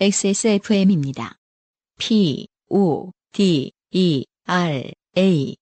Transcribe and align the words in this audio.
XSFM입니다. 0.00 1.38
P, 1.98 2.46
O, 2.70 3.10
D, 3.32 3.72
E, 3.90 4.24
R, 4.46 4.92
A. 5.16 5.56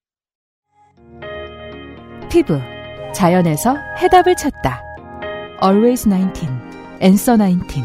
피부. 2.30 2.60
자연에서 3.14 3.74
해답을 3.98 4.36
찾다. 4.36 4.82
Always 5.64 6.06
19. 6.06 6.46
Answer 7.00 7.38
19. 7.38 7.82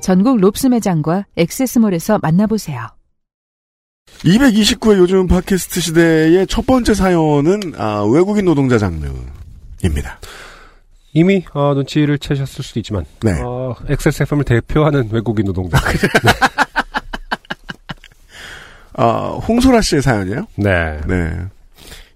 전국 0.00 0.38
롭스 0.38 0.68
매장과 0.68 1.26
액세스몰에서 1.36 2.18
만나보세요. 2.22 2.86
229회 4.24 4.96
요즘 4.96 5.26
팟캐스트 5.26 5.80
시대의 5.82 6.46
첫 6.46 6.64
번째 6.64 6.94
사연은 6.94 7.74
아, 7.76 8.04
외국인 8.10 8.46
노동자 8.46 8.78
장르입니다. 8.78 10.18
이미 11.12 11.44
어, 11.52 11.74
눈치를 11.74 12.18
채셨을 12.18 12.64
수도 12.64 12.80
있지만 12.80 13.04
네. 13.22 13.40
어, 13.42 13.59
XSFM을 13.88 14.44
대표하는 14.44 15.08
외국인 15.10 15.46
노동자. 15.46 15.78
아, 18.94 19.38
홍소라 19.48 19.80
씨의 19.80 20.02
사연이에요. 20.02 20.46
네. 20.56 21.00
네. 21.06 21.32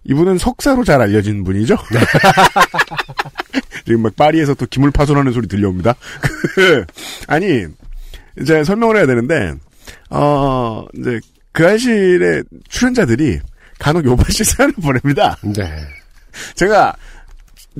이분은 0.04 0.38
석사로 0.38 0.84
잘 0.84 1.00
알려진 1.00 1.44
분이죠. 1.44 1.76
지금 3.86 4.02
막 4.02 4.14
파리에서 4.16 4.54
또 4.54 4.66
기물 4.66 4.90
파손하는 4.90 5.32
소리 5.32 5.48
들려옵니다. 5.48 5.94
아니 7.26 7.64
이제 8.40 8.64
설명을 8.64 8.96
해야 8.96 9.06
되는데 9.06 9.54
어 10.10 10.84
이제 10.98 11.20
그 11.52 11.66
아실의 11.66 12.44
출연자들이 12.68 13.40
간혹 13.78 14.04
요파 14.04 14.24
씨 14.30 14.44
사연을 14.44 14.74
보냅니다. 14.74 15.38
네. 15.42 15.64
제가 16.54 16.94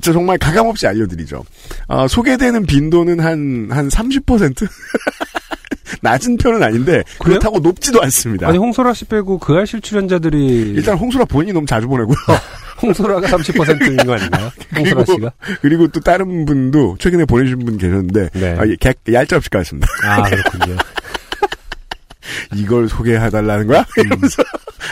저 0.02 0.12
정말 0.12 0.38
가감없이 0.38 0.86
알려드리죠. 0.86 1.44
어, 1.88 2.08
소개되는 2.08 2.66
빈도는 2.66 3.20
한, 3.20 3.68
한 3.70 3.88
30%? 3.88 4.66
낮은 6.02 6.36
편은 6.38 6.62
아닌데, 6.62 7.02
그래요? 7.18 7.38
그렇다고 7.38 7.60
높지도 7.60 8.02
않습니다. 8.02 8.48
아니 8.48 8.58
홍소라 8.58 8.92
씨 8.94 9.04
빼고 9.04 9.38
그 9.38 9.54
알실 9.54 9.80
출연자들이 9.80 10.72
일단 10.76 10.98
홍소라 10.98 11.24
본인이 11.26 11.52
너무 11.52 11.66
자주 11.66 11.86
보내고요. 11.86 12.16
홍소라가 12.82 13.26
30%인 13.28 13.96
거 14.04 14.14
아닌가요? 14.14 14.50
홍소라 14.76 15.04
씨가? 15.04 15.32
그리고 15.62 15.86
또 15.88 16.00
다른 16.00 16.44
분도 16.44 16.96
최근에 16.98 17.24
보내주신 17.26 17.64
분 17.64 17.78
계셨는데, 17.78 18.30
네. 18.34 18.56
아, 18.58 18.66
예, 18.66 18.74
개- 18.76 18.92
얄짤없이 19.12 19.48
까였습니다. 19.50 19.86
아 20.04 20.22
그렇군요. 20.28 20.76
이걸 22.54 22.88
소개해달라는 22.88 23.66
거야? 23.66 23.86
이러면서, 23.96 24.42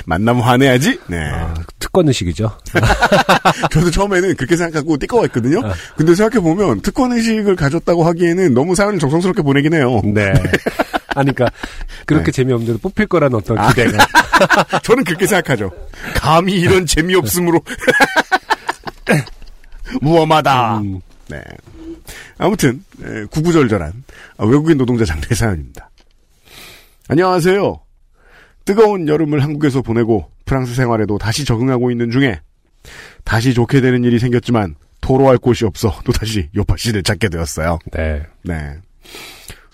만나면 0.06 0.42
화내야지? 0.42 1.00
네. 1.08 1.18
아, 1.30 1.54
특권 1.92 2.08
의식이죠. 2.08 2.50
저도 3.70 3.90
처음에는 3.90 4.34
그렇게 4.36 4.56
생각하고 4.56 4.96
띠꺼웠거든요. 4.96 5.60
아. 5.62 5.74
근데 5.94 6.14
생각해 6.14 6.42
보면, 6.42 6.80
특권 6.80 7.12
의식을 7.12 7.54
가졌다고 7.54 8.02
하기에는 8.04 8.54
너무 8.54 8.74
사연을 8.74 8.98
정성스럽게 8.98 9.42
보내긴 9.42 9.74
해요. 9.74 10.00
네. 10.02 10.32
아니, 11.14 11.34
그러니까 11.34 11.50
그렇게 12.06 12.26
네. 12.26 12.32
재미없는데도 12.32 12.78
뽑힐 12.78 13.06
거라는 13.06 13.36
어떤 13.36 13.58
아. 13.58 13.68
기대가. 13.68 14.06
저는 14.82 15.04
그렇게 15.04 15.26
생각하죠. 15.26 15.70
감히 16.14 16.54
이런 16.54 16.86
재미없음으로. 16.86 17.60
무엄하다. 20.00 20.78
음, 20.78 21.00
네. 21.28 21.42
아무튼 22.38 22.82
에, 23.04 23.24
구구절절한 23.26 23.92
아, 24.38 24.44
외국인 24.46 24.78
노동자 24.78 25.04
장르의 25.04 25.36
사연입니다. 25.36 25.90
안녕하세요. 27.08 27.80
뜨거운 28.64 29.08
여름을 29.08 29.42
한국에서 29.42 29.82
보내고 29.82 30.26
프랑스 30.44 30.74
생활에도 30.74 31.18
다시 31.18 31.44
적응하고 31.44 31.90
있는 31.90 32.10
중에 32.10 32.40
다시 33.24 33.54
좋게 33.54 33.80
되는 33.80 34.04
일이 34.04 34.18
생겼지만 34.18 34.74
토로할 35.00 35.38
곳이 35.38 35.64
없어 35.64 35.92
또 36.04 36.12
다시 36.12 36.48
요파 36.54 36.76
씨를 36.76 37.02
찾게 37.02 37.28
되었어요. 37.28 37.78
네. 37.92 38.22
네. 38.42 38.74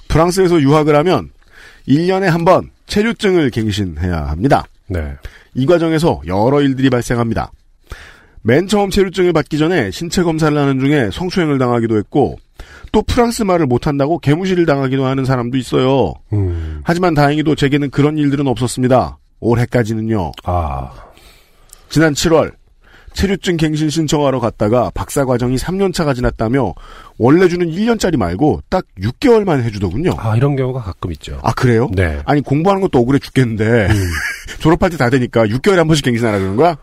프랑스에서 0.09 0.61
유학을 0.61 0.95
하면 0.97 1.31
1년에 1.87 2.25
한 2.25 2.45
번 2.45 2.71
체류증을 2.87 3.51
갱신해야 3.51 4.27
합니다. 4.29 4.65
네. 4.87 5.15
이 5.55 5.67
과정에서 5.67 6.23
여러 6.27 6.63
일들이 6.63 6.89
발생합니다. 6.89 7.53
맨 8.43 8.67
처음 8.69 8.89
체류증을 8.89 9.33
받기 9.35 9.59
전에 9.59 9.91
신체 9.91 10.23
검사를 10.23 10.57
하는 10.57 10.81
중에 10.81 11.11
성추행을 11.13 11.59
당하기도 11.59 11.99
했고 11.99 12.39
또 12.93 13.03
프랑스 13.03 13.43
말을 13.43 13.67
못한다고 13.67 14.19
개무시를 14.19 14.65
당하기도 14.65 15.05
하는 15.05 15.27
사람도 15.27 15.59
있어요. 15.59 16.15
음, 16.33 16.68
하지만 16.85 17.15
다행히도 17.15 17.55
제게는 17.55 17.91
그런 17.91 18.19
일들은 18.19 18.47
없었습니다. 18.47 19.19
올해까지는요. 19.41 20.33
아, 20.45 20.91
지난 21.89 22.13
7월 22.15 22.53
체류증 23.15 23.57
갱신 23.57 23.91
신청하러 23.91 24.39
갔다가 24.39 24.91
박사 24.95 25.25
과정이 25.25 25.57
3년차가 25.57 26.15
지났다며 26.15 26.75
원래 27.19 27.49
주는 27.49 27.69
1년짜리 27.69 28.17
말고 28.17 28.61
딱 28.69 28.85
6개월만 29.01 29.63
해주더군요. 29.63 30.13
아, 30.19 30.37
이런 30.37 30.55
경우가 30.57 30.81
가끔 30.83 31.11
있죠. 31.13 31.39
아 31.43 31.53
그래요? 31.53 31.89
네. 31.95 32.21
아니 32.27 32.41
공부하는 32.43 32.81
것도 32.83 32.99
억울해 32.99 33.19
죽겠는데 33.19 33.89
졸업할 34.61 34.91
때 34.91 34.97
다 34.99 35.11
되니까 35.11 35.47
6개월에 35.47 35.77
한 35.77 35.87
번씩 35.87 36.05
갱신하라 36.05 36.39
그러는 36.39 36.57
거야? 36.57 36.77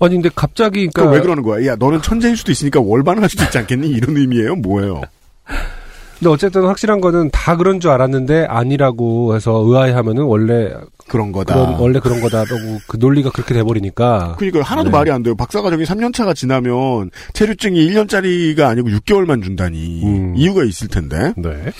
아니, 0.00 0.14
근데 0.16 0.28
갑자기, 0.34 0.88
그러니까. 0.92 1.14
왜 1.14 1.20
그러는 1.20 1.42
거야? 1.42 1.66
야 1.66 1.76
너는 1.76 2.02
천재일 2.02 2.36
수도 2.36 2.50
있으니까 2.52 2.80
월반을 2.80 3.22
할 3.22 3.28
수도 3.30 3.44
있지 3.44 3.56
않겠니? 3.58 3.88
이런 3.88 4.16
의미예요? 4.16 4.56
뭐예요? 4.56 5.02
근데 6.18 6.30
어쨌든 6.30 6.64
확실한 6.64 7.00
거는 7.00 7.30
다 7.30 7.56
그런 7.56 7.80
줄 7.80 7.90
알았는데 7.90 8.46
아니라고 8.48 9.34
해서 9.34 9.62
의아해하면은 9.64 10.24
원래 10.24 10.72
그런 11.08 11.32
거다. 11.32 11.54
그런 11.54 11.74
원래 11.74 12.00
그런 12.00 12.20
거다라고 12.20 12.78
그 12.86 12.96
논리가 12.96 13.30
그렇게 13.30 13.54
돼버리니까. 13.54 14.36
그러니까 14.38 14.62
하나도 14.62 14.90
네. 14.90 14.96
말이 14.96 15.10
안 15.10 15.22
돼요. 15.22 15.34
박사 15.34 15.60
과정이 15.60 15.84
3년차가 15.84 16.34
지나면 16.34 17.10
체류증이 17.32 17.78
1년짜리가 17.88 18.62
아니고 18.62 18.88
6개월만 18.88 19.42
준다니 19.42 20.04
음. 20.04 20.34
이유가 20.36 20.64
있을 20.64 20.88
텐데 20.88 21.34
네. 21.36 21.72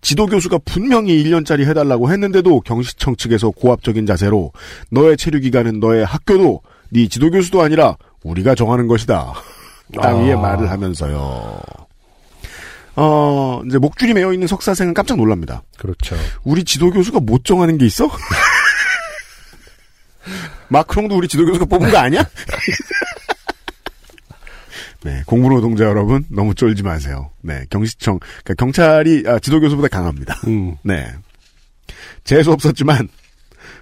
지도 0.00 0.26
교수가 0.26 0.58
분명히 0.64 1.22
1년짜리 1.22 1.66
해달라고 1.66 2.10
했는데도 2.10 2.60
경시청 2.60 3.16
측에서 3.16 3.50
고압적인 3.50 4.06
자세로 4.06 4.52
너의 4.90 5.16
체류 5.16 5.40
기간은 5.40 5.80
너의 5.80 6.04
학교도 6.06 6.62
네 6.90 7.06
지도 7.08 7.30
교수도 7.30 7.60
아니라 7.60 7.96
우리가 8.22 8.54
정하는 8.54 8.86
것이다. 8.86 9.34
따위의 10.00 10.34
아. 10.34 10.38
말을 10.38 10.70
하면서요. 10.70 11.60
어 13.02 13.62
이제 13.66 13.78
목줄이 13.78 14.12
매여 14.12 14.34
있는 14.34 14.46
석사생은 14.46 14.92
깜짝 14.92 15.16
놀랍니다. 15.16 15.62
그렇죠. 15.78 16.16
우리 16.44 16.64
지도 16.64 16.90
교수가 16.90 17.20
못 17.20 17.46
정하는 17.46 17.78
게 17.78 17.86
있어? 17.86 18.10
마크롱도 20.68 21.16
우리 21.16 21.26
지도 21.26 21.46
교수가 21.46 21.64
뽑은 21.64 21.90
거 21.90 21.96
아니야? 21.96 22.22
네, 25.02 25.22
공무노동자 25.24 25.84
여러분 25.84 26.26
너무 26.28 26.54
쫄지 26.54 26.82
마세요. 26.82 27.30
네, 27.40 27.64
경시청, 27.70 28.18
그러니까 28.44 28.62
경찰이 28.62 29.24
아, 29.26 29.38
지도 29.38 29.60
교수보다 29.60 29.88
강합니다. 29.88 30.38
음. 30.46 30.76
네, 30.82 31.10
재수 32.24 32.52
없었지만 32.52 33.08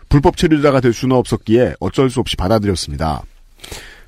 불법 0.08 0.36
체류자가 0.36 0.78
될 0.78 0.92
수는 0.92 1.16
없었기에 1.16 1.74
어쩔 1.80 2.08
수 2.08 2.20
없이 2.20 2.36
받아들였습니다. 2.36 3.24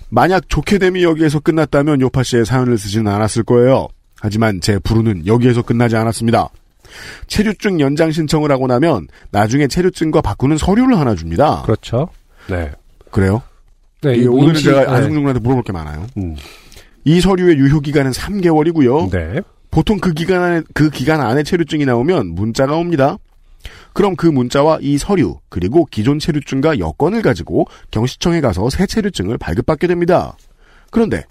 만약 0.09 0.49
좋게 0.49 0.79
됨이 0.79 1.03
여기에서 1.03 1.41
끝났다면 1.41 2.01
요파 2.01 2.23
씨의 2.23 2.47
사연을 2.47 2.79
쓰지는 2.79 3.11
않았을 3.11 3.43
거예요. 3.43 3.89
하지만 4.21 4.61
제 4.61 4.79
부르는 4.79 5.27
여기에서 5.27 5.63
끝나지 5.63 5.97
않았습니다. 5.97 6.49
체류증 7.27 7.81
연장 7.81 8.11
신청을 8.11 8.51
하고 8.51 8.67
나면 8.67 9.09
나중에 9.31 9.67
체류증과 9.69 10.21
바꾸는 10.23 10.59
서류를 10.59 10.99
하나 10.99 11.15
줍니다. 11.15 11.63
그렇죠. 11.63 12.09
네. 12.49 12.71
그래요? 13.11 13.43
네. 14.03 14.17
이이 14.17 14.27
오늘은 14.27 14.55
임시- 14.55 14.65
제가 14.65 14.81
네. 14.85 14.87
안승준한테 14.89 15.41
물어볼 15.41 15.63
게 15.65 15.73
많아요. 15.73 16.07
음. 16.17 16.37
이 17.05 17.21
서류의 17.21 17.57
유효 17.59 17.81
기간은 17.81 18.11
3개월이고요. 18.13 19.11
네. 19.11 19.41
보통 19.71 19.99
그 19.99 20.13
기간 20.13 20.43
안에 20.43 20.63
그 20.75 20.91
기간 20.91 21.21
안에 21.21 21.43
체류증이 21.45 21.85
나오면 21.87 22.35
문자가 22.35 22.75
옵니다. 22.77 23.17
그럼 23.93 24.17
그 24.17 24.27
문자와 24.27 24.79
이 24.81 24.99
서류 24.99 25.39
그리고 25.49 25.87
기존 25.91 26.19
체류증과 26.19 26.79
여권을 26.79 27.23
가지고 27.23 27.67
경시청에 27.91 28.41
가서 28.41 28.69
새 28.71 28.87
체류증을 28.87 29.39
발급받게 29.39 29.87
됩니다. 29.87 30.35
그런데 30.91 31.25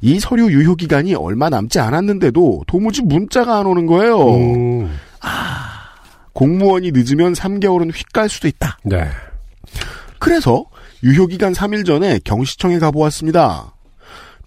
이 0.00 0.18
서류 0.20 0.50
유효 0.52 0.74
기간이 0.74 1.14
얼마 1.14 1.48
남지 1.50 1.78
않았는데도 1.78 2.64
도무지 2.66 3.02
문자가 3.02 3.58
안 3.58 3.66
오는 3.66 3.86
거예요. 3.86 4.34
음. 4.34 4.96
공무원이 6.32 6.90
늦으면 6.92 7.32
3개월은 7.32 7.92
휙 7.94 8.12
갈 8.12 8.28
수도 8.28 8.48
있다. 8.48 8.78
네. 8.84 9.08
그래서 10.18 10.64
유효 11.02 11.26
기간 11.26 11.52
3일 11.52 11.86
전에 11.86 12.18
경시청에 12.24 12.78
가보았습니다. 12.78 13.74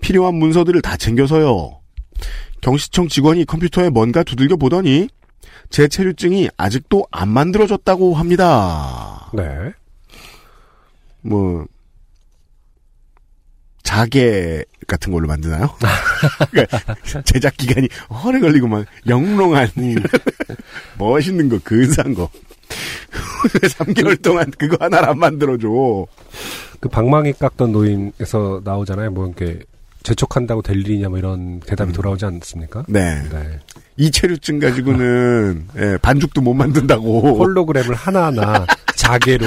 필요한 0.01 0.35
문서들을 0.35 0.81
다 0.81 0.97
챙겨서요. 0.97 1.79
경시청 2.62 3.07
직원이 3.07 3.45
컴퓨터에 3.45 3.89
뭔가 3.89 4.24
두들겨 4.24 4.57
보더니 4.57 5.07
제 5.69 5.88
체류증이 5.88 6.50
아직도 6.57 7.06
안 7.12 7.29
만들어졌다고 7.29 8.15
합니다. 8.15 9.29
네. 9.33 9.44
뭐 11.21 11.65
자개 13.88 14.66
같은 14.86 15.13
걸로 15.13 15.28
만드나요? 15.30 15.69
그러니까 16.51 16.95
제작 17.24 17.56
기간이 17.56 17.88
오래 18.25 18.38
걸리고 18.42 18.68
막 18.68 18.86
영롱한 19.07 19.69
멋있는 21.00 21.48
거 21.48 21.57
근사한 21.63 22.13
거. 22.13 22.30
왜 23.63 23.69
3개월 23.69 24.22
동안 24.22 24.51
그거 24.57 24.75
하나를 24.78 25.07
안 25.07 25.19
만들어줘. 25.19 26.06
그 26.81 26.89
방망이 26.89 27.31
깎던 27.31 27.72
노인에서 27.72 28.62
나오잖아요. 28.66 29.12
뭐 29.12 29.25
이렇게 29.25 29.62
재촉한다고 30.04 30.62
될 30.63 30.81
일이냐 30.81 31.07
뭐 31.07 31.18
이런 31.18 31.62
대답이 31.62 31.92
음. 31.92 31.94
돌아오지 31.94 32.25
않습니까? 32.25 32.84
네. 32.89 33.24
네. 33.30 33.60
이 33.95 34.12
체류증 34.12 34.60
가지고는 34.60 35.66
예, 35.78 35.98
반죽도 36.01 36.42
못 36.42 36.54
만든다고. 36.54 37.38
홀로그램을 37.38 37.95
하나하나 37.95 38.66
자개로 38.98 39.45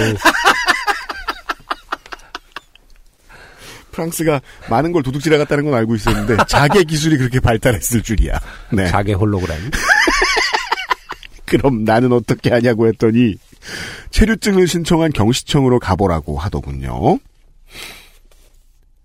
프랑스가 3.91 4.41
많은 4.69 4.93
걸 4.93 5.03
도둑질해 5.03 5.39
갔다는 5.39 5.65
건 5.65 5.75
알고 5.75 5.95
있었는데 5.95 6.37
자개 6.49 6.85
기술이 6.85 7.17
그렇게 7.19 7.41
발달했을 7.41 8.03
줄이야. 8.03 8.39
네. 8.73 8.89
자개 8.89 9.13
홀로그램. 9.13 9.59
그럼 11.47 11.85
나는 11.85 12.13
어떻게 12.13 12.51
하냐고 12.51 12.87
했더니 12.87 13.35
체류증을 14.11 14.69
신청한 14.69 15.13
경시청으로 15.13 15.81
가보라고 15.81 16.39
하더군요. 16.39 17.19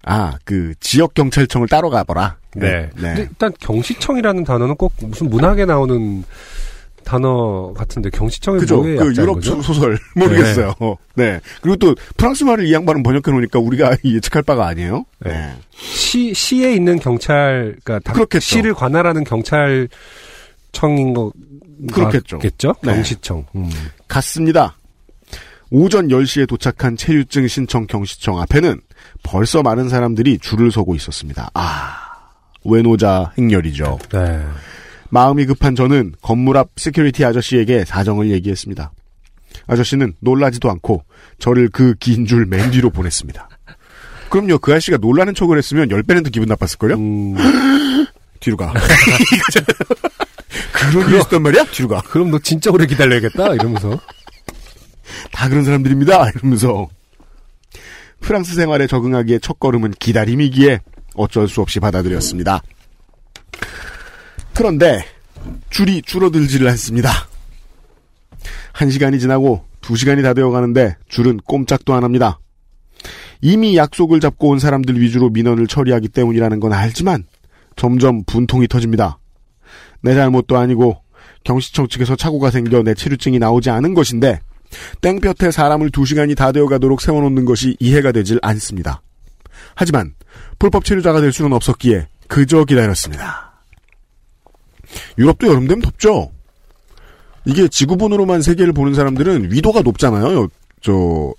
아, 0.04 0.38
그 0.46 0.74
지역 0.80 1.16
경찰청을 1.16 1.68
따로 1.68 1.90
가보라. 1.90 2.38
네. 2.56 2.90
근데 2.96 3.24
일단 3.24 3.52
경시청이라는 3.60 4.44
단어는 4.44 4.76
꼭 4.76 4.94
무슨 5.02 5.30
문학에 5.30 5.66
나오는 5.66 6.24
단어 7.06 7.72
같은데 7.74 8.10
경시청이 8.10 8.60
그죠? 8.60 8.82
그 8.82 9.14
유럽 9.16 9.36
거죠? 9.36 9.62
소설 9.62 9.98
모르겠어요. 10.16 10.74
네. 11.16 11.40
그리고 11.62 11.78
또 11.78 11.96
프랑스 12.18 12.44
말을 12.44 12.66
이 12.68 12.74
양반은 12.74 13.04
번역해 13.04 13.32
놓으니까 13.32 13.60
우리가 13.60 13.96
예측할 14.04 14.44
바가 14.44 14.66
아니에요. 14.68 15.06
네. 15.20 15.32
네. 15.32 15.54
시 15.72 16.34
시에 16.34 16.74
있는 16.74 17.00
경찰 17.00 17.76
그러니까 17.84 18.00
다- 18.00 18.14
그렇겠죠. 18.14 18.40
시를 18.44 18.74
관할하는 18.74 19.24
경찰청인 19.24 19.88
거 21.14 21.32
그렇겠죠. 21.94 22.40
겠죠? 22.40 22.74
네. 22.84 22.94
경시청. 22.96 23.46
음. 23.56 23.70
갔습니다. 24.08 24.76
오전 25.72 26.08
10시에 26.10 26.48
도착한 26.48 26.96
체류증 26.96 27.48
신청 27.48 27.88
경시청 27.88 28.40
앞에는 28.40 28.80
벌써 29.24 29.62
많은 29.64 29.90
사람들이 29.90 30.38
줄을 30.40 30.72
서고 30.72 30.96
있었습니다. 30.96 31.50
아, 31.54 31.98
외노자 32.64 33.32
행렬이죠. 33.38 34.00
네. 34.12 34.42
마음이 35.10 35.46
급한 35.46 35.76
저는 35.76 36.14
건물 36.22 36.58
앞 36.58 36.70
security 36.78 37.24
아저씨에게 37.26 37.86
사정을 37.86 38.32
얘기했습니다. 38.32 38.92
아저씨는 39.68 40.14
놀라지도 40.20 40.70
않고 40.72 41.04
저를 41.40 41.70
그 41.70 41.96
긴 42.00 42.26
줄 42.26 42.46
맨 42.46 42.72
뒤로 42.72 42.90
보냈습니다. 42.90 43.50
그럼요, 44.30 44.58
그 44.58 44.72
아저씨가 44.74 44.98
놀라는 44.98 45.34
척을 45.34 45.58
했으면 45.58 45.90
10배는 45.90 46.24
더 46.24 46.30
기분 46.30 46.48
나빴을걸요? 46.50 46.96
음, 46.96 47.36
뒤로 48.42 48.58
가. 48.58 48.74
그런 50.74 51.08
일이 51.08 51.18
있었단 51.18 51.42
말이야? 51.42 51.66
뒤로 51.66 51.88
가. 51.88 52.02
그럼 52.02 52.32
너 52.32 52.40
진짜 52.40 52.72
오래 52.72 52.86
기다려야겠다 52.86 53.54
이러면서. 53.54 54.00
다 55.32 55.48
그런 55.48 55.64
사람들입니다. 55.64 56.30
이러면서. 56.32 56.88
프랑스 58.20 58.56
생활에 58.56 58.88
적응하기에 58.88 59.40
첫 59.40 59.60
걸음은 59.60 59.92
기다림이기에 60.00 60.80
어쩔 61.16 61.48
수 61.48 61.62
없이 61.62 61.80
받아들였습니다. 61.80 62.62
그런데 64.56 65.06
줄이 65.70 66.02
줄어들지를 66.02 66.68
않습니다. 66.70 67.12
한 68.72 68.90
시간이 68.90 69.20
지나고 69.20 69.66
두 69.82 69.96
시간이 69.96 70.24
다 70.24 70.34
되어 70.34 70.50
가는데 70.50 70.96
줄은 71.10 71.38
꼼짝도 71.46 71.94
안 71.94 72.04
합니다. 72.04 72.40
이미 73.42 73.78
약속을 73.78 74.22
잡고 74.22 74.50
온 74.50 74.60
사람들 74.60 75.00
위주로 75.00 75.30
민원을 75.30 75.68
처리하기 75.68 76.08
때문이라는 76.08 76.60
건 76.60 76.74
알지만 76.74 77.26
점점 77.76 78.24
분통이 78.24 78.68
터집니다. 78.68 79.20
내 80.02 80.16
잘못도 80.16 80.58
아니고 80.58 81.02
경시청 81.44 81.88
측에서 81.88 82.16
착오가 82.16 82.50
생겨 82.50 82.82
내 82.82 82.94
체류증이 82.94 83.40
나오지 83.40 83.70
않은 83.70 83.94
것인데 83.94 84.40
땡볕에 85.02 85.52
사람을 85.52 85.92
두 85.92 86.06
시간이 86.06 86.34
다 86.34 86.52
되어 86.52 86.68
가도록 86.68 87.02
세워놓는 87.02 87.46
것이 87.46 87.76
이해가 87.80 88.12
되질 88.14 88.40
않습니다. 88.42 89.02
하지만 89.76 90.14
불법 90.58 90.86
체류자가 90.86 91.22
될 91.22 91.32
수는 91.32 91.54
없었기에 91.54 92.08
그저 92.28 92.64
기다렸습니다. 92.64 93.45
유럽도 95.18 95.48
여름 95.48 95.68
되면 95.68 95.82
덥죠? 95.82 96.32
이게 97.46 97.68
지구본으로만 97.68 98.42
세계를 98.42 98.74
보는 98.74 98.94
사람들은 98.94 99.52
위도가 99.52 99.82
높잖아요. 99.82 100.48
저 100.82 101.34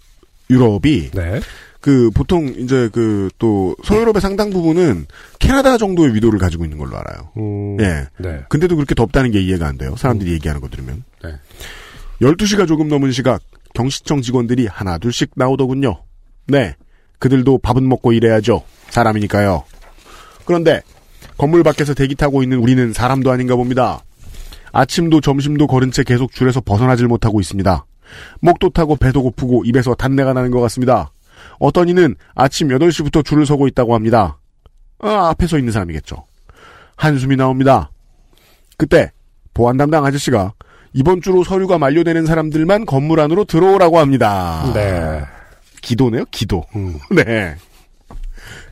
유럽이 0.51 1.11
네. 1.13 1.41
그 1.81 2.11
보통 2.11 2.49
이제 2.49 2.89
그 2.93 3.17
또 3.39 3.77
서유럽의 3.85 4.21
상당 4.21 4.51
부분은 4.51 5.07
캐나다 5.39 5.77
정도의 5.79 6.15
위도를 6.15 6.39
가지고 6.39 6.65
있는 6.65 6.79
걸로 6.79 6.97
알아요. 6.97 7.31
음, 7.37 7.77
예. 7.81 8.07
네. 8.19 8.45
근데도 8.49 8.77
그렇게 8.77 8.95
덥다는 8.95 9.31
게 9.31 9.41
이해가 9.41 9.67
안 9.67 9.77
돼요. 9.79 9.95
사람들이 9.97 10.33
얘기하는 10.33 10.61
거 10.61 10.69
들으면. 10.69 11.05
네. 11.23 11.35
12시가 12.23 12.67
조금 12.67 12.89
넘은 12.89 13.13
시각 13.13 13.43
경시청 13.75 14.23
직원들이 14.23 14.67
하나 14.67 14.99
둘씩 14.99 15.33
나오더군요. 15.37 16.03
네. 16.47 16.75
그들도 17.19 17.59
밥은 17.59 17.87
먹고 17.89 18.13
일해야죠. 18.13 18.63
사람이니까요. 18.91 19.65
그런데 20.45 20.83
건물 21.37 21.63
밖에서 21.63 21.95
대기 21.95 22.15
타고 22.15 22.43
있는 22.43 22.59
우리는 22.59 22.93
사람도 22.93 23.31
아닌가 23.31 23.57
봅니다. 23.57 24.01
아침도 24.73 25.21
점심도 25.21 25.67
걸은 25.67 25.91
채 25.91 26.03
계속 26.03 26.33
줄에서 26.33 26.61
벗어나질 26.61 27.09
못하고 27.09 27.41
있습니다. 27.41 27.85
목도 28.41 28.71
타고 28.71 28.97
배도 28.97 29.23
고프고 29.23 29.65
입에서 29.65 29.95
단내가 29.95 30.33
나는 30.33 30.51
것 30.51 30.61
같습니다. 30.61 31.11
어떤 31.59 31.89
이는 31.89 32.15
아침 32.35 32.69
8시부터 32.69 33.25
줄을 33.25 33.47
서고 33.47 33.67
있다고 33.67 33.95
합니다. 33.95 34.39
아, 34.99 35.29
앞에 35.31 35.47
서 35.47 35.59
있는 35.59 35.73
사람이겠죠. 35.73 36.25
한숨이 36.97 37.37
나옵니다. 37.37 37.91
그때 38.77 39.13
보안 39.55 39.77
담당 39.77 40.05
아저씨가 40.05 40.53
이번 40.93 41.21
주로 41.21 41.45
서류가 41.45 41.79
만료되는 41.79 42.25
사람들만 42.27 42.87
건물 42.87 43.21
안으로 43.21 43.45
들어오라고 43.45 43.99
합니다. 43.99 44.71
네. 44.75 45.23
기도네요, 45.83 46.25
기도. 46.31 46.65
음. 46.75 46.99
네. 47.15 47.55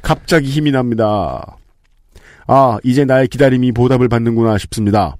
갑자기 0.03 0.49
힘이 0.49 0.71
납니다. 0.71 1.57
아, 2.47 2.79
이제 2.85 3.05
나의 3.05 3.29
기다림이 3.29 3.73
보답을 3.73 4.09
받는구나 4.09 4.59
싶습니다. 4.59 5.17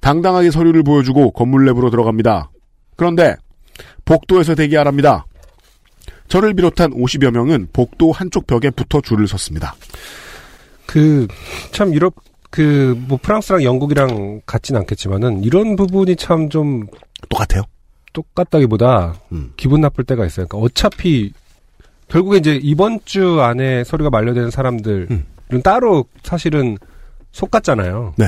당당하게 0.00 0.50
서류를 0.50 0.82
보여주고 0.82 1.32
건물 1.32 1.64
내부로 1.64 1.90
들어갑니다. 1.90 2.50
그런데 2.96 3.34
복도에서 4.04 4.54
대기하랍니다. 4.54 5.26
저를 6.28 6.54
비롯한 6.54 6.92
50여 6.92 7.30
명은 7.30 7.68
복도 7.72 8.12
한쪽 8.12 8.46
벽에 8.46 8.70
붙어 8.70 9.00
줄을 9.00 9.26
섰습니다. 9.26 9.74
그, 10.86 11.26
참, 11.70 11.92
유럽, 11.94 12.14
그, 12.50 12.98
뭐, 13.08 13.18
프랑스랑 13.20 13.62
영국이랑 13.62 14.40
같진 14.46 14.76
않겠지만은, 14.76 15.42
이런 15.44 15.76
부분이 15.76 16.16
참 16.16 16.48
좀 16.48 16.86
똑같아요. 17.28 17.62
똑같다기보다, 18.12 19.14
음. 19.32 19.52
기분 19.56 19.80
나쁠 19.82 20.04
때가 20.04 20.24
있어요. 20.26 20.46
그러니까 20.46 20.64
어차피, 20.66 21.32
결국에 22.08 22.38
이제 22.38 22.58
이번 22.62 23.00
주 23.04 23.40
안에 23.40 23.84
서류가 23.84 24.08
만료되는 24.10 24.50
사람들은 24.50 25.06
음. 25.10 25.24
따로 25.62 26.04
사실은 26.22 26.76
속갔잖아요. 27.32 28.14
네. 28.16 28.26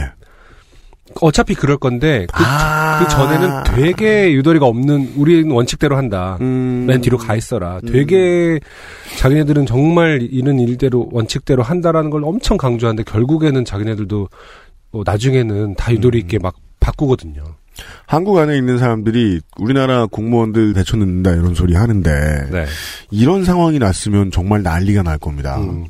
어차피 1.20 1.54
그럴 1.54 1.76
건데, 1.76 2.26
그, 2.32 2.42
아. 2.44 3.00
그 3.00 3.10
전에는 3.10 3.64
되게 3.74 4.32
유도리가 4.32 4.66
없는, 4.66 5.14
우리는 5.16 5.50
원칙대로 5.50 5.96
한다. 5.96 6.38
음. 6.40 6.84
맨 6.86 7.00
뒤로 7.00 7.18
가 7.18 7.34
있어라. 7.34 7.80
음. 7.82 7.92
되게 7.92 8.60
자기네들은 9.18 9.66
정말 9.66 10.22
이런 10.30 10.60
일대로 10.60 11.08
원칙대로 11.10 11.62
한다라는 11.62 12.10
걸 12.10 12.24
엄청 12.24 12.56
강조하는데 12.56 13.02
결국에는 13.10 13.64
자기네들도 13.64 14.28
어, 14.92 15.02
나중에는 15.04 15.74
다 15.74 15.92
유도리 15.92 16.18
음. 16.18 16.20
있게 16.20 16.38
막 16.38 16.54
바꾸거든요. 16.78 17.42
한국 18.06 18.38
안에 18.38 18.56
있는 18.56 18.78
사람들이 18.78 19.40
우리나라 19.58 20.06
공무원들 20.06 20.72
대처 20.74 20.96
넣는다 20.96 21.32
이런 21.32 21.54
소리 21.54 21.74
하는데 21.74 22.48
네. 22.50 22.66
이런 23.10 23.44
상황이 23.44 23.78
났으면 23.78 24.30
정말 24.30 24.62
난리가 24.62 25.02
날 25.02 25.18
겁니다. 25.18 25.58
음. 25.58 25.86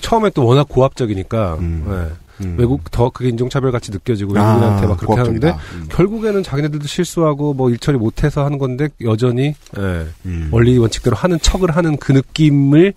처음에 0.00 0.30
또 0.30 0.44
워낙 0.46 0.68
고압적이니까 0.68 1.56
음. 1.60 1.84
네. 1.88 2.46
음. 2.46 2.56
외국 2.58 2.90
더 2.90 3.10
그게 3.10 3.28
인종차별 3.28 3.70
같이 3.70 3.90
느껴지고 3.92 4.38
아, 4.38 4.54
외국인한테 4.54 4.86
막 4.86 4.96
그렇게 4.96 5.14
고압적이다. 5.14 5.48
하는데 5.48 5.64
음. 5.76 5.86
결국에는 5.90 6.42
자기네들도 6.42 6.86
실수하고 6.86 7.54
뭐 7.54 7.70
일처리 7.70 7.98
못해서 7.98 8.44
하는 8.44 8.58
건데 8.58 8.88
여전히 9.04 9.54
예, 9.78 10.06
음. 10.26 10.48
원리 10.50 10.76
원칙대로 10.78 11.14
하는 11.14 11.38
척을 11.40 11.70
하는 11.76 11.96
그 11.98 12.12
느낌을 12.12 12.94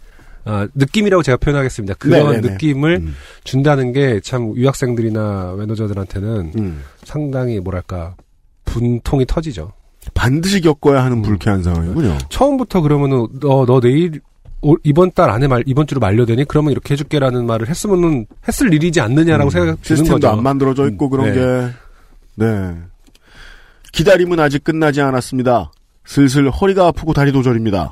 아, 0.47 0.67
느낌이라고 0.75 1.23
제가 1.23 1.37
표현하겠습니다. 1.37 1.95
그런 1.95 2.31
네네네. 2.31 2.49
느낌을 2.53 2.97
음. 3.01 3.15
준다는 3.43 3.93
게 3.93 4.19
참 4.23 4.55
유학생들이나 4.55 5.55
매너저들한테는 5.57 6.51
음. 6.57 6.81
상당히 7.03 7.59
뭐랄까 7.59 8.15
분통이 8.79 9.25
터지죠. 9.25 9.71
반드시 10.13 10.61
겪어야 10.61 11.03
하는 11.03 11.17
음. 11.17 11.21
불쾌한 11.23 11.63
상황이군요. 11.63 12.17
처음부터 12.29 12.81
그러면은 12.81 13.27
너 13.39 13.65
너 13.65 13.79
내일 13.79 14.21
올- 14.61 14.77
이번 14.83 15.11
달 15.11 15.29
안에 15.29 15.47
말 15.47 15.63
이번 15.65 15.87
주로 15.87 15.99
만료되니 15.99 16.45
그러면 16.45 16.71
이렇게 16.71 16.93
해줄게라는 16.93 17.45
말을 17.45 17.69
했으면은 17.69 18.25
했을 18.47 18.73
일이지 18.73 18.99
않느냐라고 19.01 19.49
음. 19.49 19.51
생각 19.51 19.65
드는 19.65 19.77
시스템도 19.83 20.13
거죠. 20.27 20.29
안 20.29 20.43
만들어져 20.43 20.87
있고 20.89 21.05
음, 21.07 21.09
그런 21.09 21.25
네. 21.27 21.33
게 21.33 21.73
네. 22.45 22.75
기다림은 23.91 24.39
아직 24.39 24.63
끝나지 24.63 25.01
않았습니다. 25.01 25.71
슬슬 26.05 26.49
허리가 26.49 26.87
아프고 26.87 27.13
다리도 27.13 27.41
저립니다. 27.43 27.91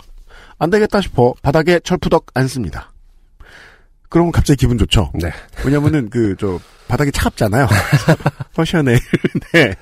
안 0.60 0.70
되겠다 0.70 1.02
싶어 1.02 1.34
바닥에 1.42 1.80
철푸덕 1.80 2.28
앉습니다. 2.34 2.92
그러면 4.10 4.32
갑자기 4.32 4.58
기분 4.60 4.78
좋죠. 4.78 5.12
네. 5.16 5.32
왜냐면은 5.66 6.10
그 6.10 6.36
저 6.40 6.60
바닥이 6.88 7.12
차갑잖아요. 7.12 7.68
어 8.58 8.64
시원해. 8.66 8.98
네. 9.54 9.74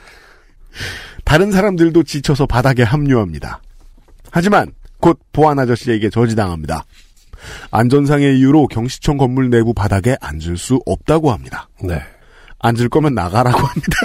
다른 1.24 1.52
사람들도 1.52 2.04
지쳐서 2.04 2.46
바닥에 2.46 2.84
합류합니다. 2.84 3.62
하지만 4.32 4.72
곧 5.00 5.20
보안 5.34 5.60
아저씨에게 5.60 6.10
저지당합니다. 6.10 6.86
안전상의 7.72 8.38
이유로 8.38 8.68
경시청 8.68 9.18
건물 9.18 9.50
내부 9.50 9.74
바닥에 9.74 10.16
앉을 10.22 10.58
수 10.58 10.80
없다고 10.86 11.32
합니다. 11.32 11.68
네. 11.84 12.02
앉을 12.60 12.90
거면 12.90 13.16
나가라고 13.16 13.58
합니다. 13.58 13.98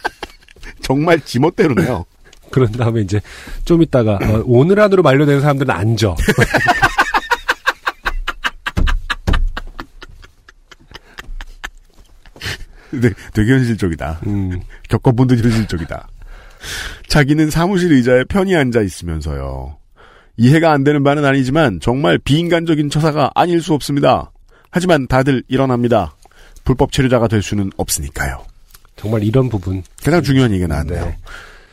정말 0.82 1.20
지멋대로네요. 1.20 2.04
그런 2.50 2.70
다음에 2.72 3.00
이제 3.00 3.20
좀 3.64 3.82
있다가 3.82 4.18
어, 4.22 4.42
오늘 4.44 4.80
안으로 4.80 5.02
만료된 5.02 5.40
사람들은 5.40 5.72
앉아. 5.72 6.14
네, 12.90 13.10
되게 13.32 13.52
현실적이다. 13.52 14.20
음, 14.26 14.60
겪어본 14.88 15.28
듯 15.28 15.42
현실적이다. 15.44 16.08
자기는 17.08 17.50
사무실 17.50 17.92
의자에 17.92 18.24
편히 18.24 18.54
앉아 18.56 18.82
있으면서요. 18.82 19.76
이해가 20.36 20.72
안 20.72 20.84
되는 20.84 21.02
바는 21.02 21.24
아니지만 21.24 21.80
정말 21.80 22.18
비인간적인 22.18 22.90
처사가 22.90 23.30
아닐 23.34 23.60
수 23.62 23.74
없습니다. 23.74 24.30
하지만 24.70 25.06
다들 25.06 25.42
일어납니다. 25.48 26.14
불법 26.64 26.92
체류자가 26.92 27.28
될 27.28 27.42
수는 27.42 27.70
없으니까요. 27.76 28.44
정말 28.96 29.22
이런 29.24 29.48
부분. 29.48 29.82
가장 30.02 30.22
중요한 30.22 30.50
얘기가 30.52 30.68
나왔네요. 30.68 31.04
네. 31.06 31.16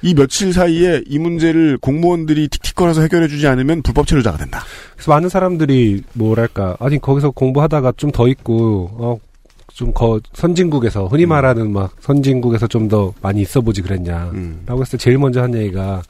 이 0.01 0.13
며칠 0.13 0.53
사이에 0.53 1.01
이 1.07 1.17
문제를 1.19 1.77
공무원들이 1.79 2.47
틱틱거려서 2.49 3.01
해결해주지 3.01 3.47
않으면 3.47 3.81
불법 3.81 4.07
체류자가 4.07 4.37
된다. 4.37 4.63
그래서 4.93 5.11
많은 5.11 5.27
사람들이 5.27 6.03
뭐랄까 6.13 6.77
아니 6.79 6.99
거기서 6.99 7.31
공부하다가 7.31 7.93
좀 7.97 8.11
더 8.11 8.27
있고 8.27 8.89
어. 8.93 9.17
좀 9.77 9.93
거 9.93 10.19
선진국에서 10.33 11.05
흔히 11.07 11.25
음. 11.25 11.29
말하는 11.29 11.71
막 11.71 11.91
선진국에서 12.01 12.67
좀 12.67 12.87
더 12.87 13.13
많이 13.21 13.41
있어 13.41 13.61
보지 13.61 13.81
그랬냐. 13.81 14.31
음. 14.33 14.61
라고 14.65 14.81
했을 14.81 14.97
때 14.97 15.03
제일 15.03 15.17
먼저 15.17 15.41
한 15.41 15.53
얘기가 15.53 16.01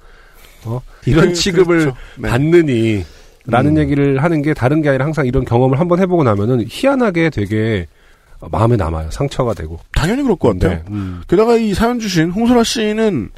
어 0.66 0.82
이런 1.06 1.30
그, 1.30 1.34
취급을 1.34 1.80
그렇죠. 1.80 1.98
네. 2.18 2.30
받느니 2.30 3.04
라는 3.46 3.78
음. 3.78 3.82
얘기를 3.82 4.22
하는 4.24 4.42
게 4.42 4.54
다른 4.54 4.82
게 4.82 4.90
아니라 4.90 5.06
항상 5.06 5.26
이런 5.26 5.44
경험을 5.44 5.80
한번 5.80 6.00
해보고 6.00 6.24
나면은 6.24 6.66
희한하게 6.70 7.30
되게 7.32 7.88
마음에 8.52 8.76
남아요. 8.76 9.10
상처가 9.10 9.54
되고. 9.56 9.80
당연히 9.94 10.22
그럴 10.22 10.36
것 10.36 10.54
같아요. 10.54 10.78
네. 10.78 10.84
음. 10.92 11.22
게다가 11.28 11.56
이 11.58 11.74
사연 11.74 12.00
주신 12.00 12.30
홍소라 12.30 12.64
씨는 12.64 13.30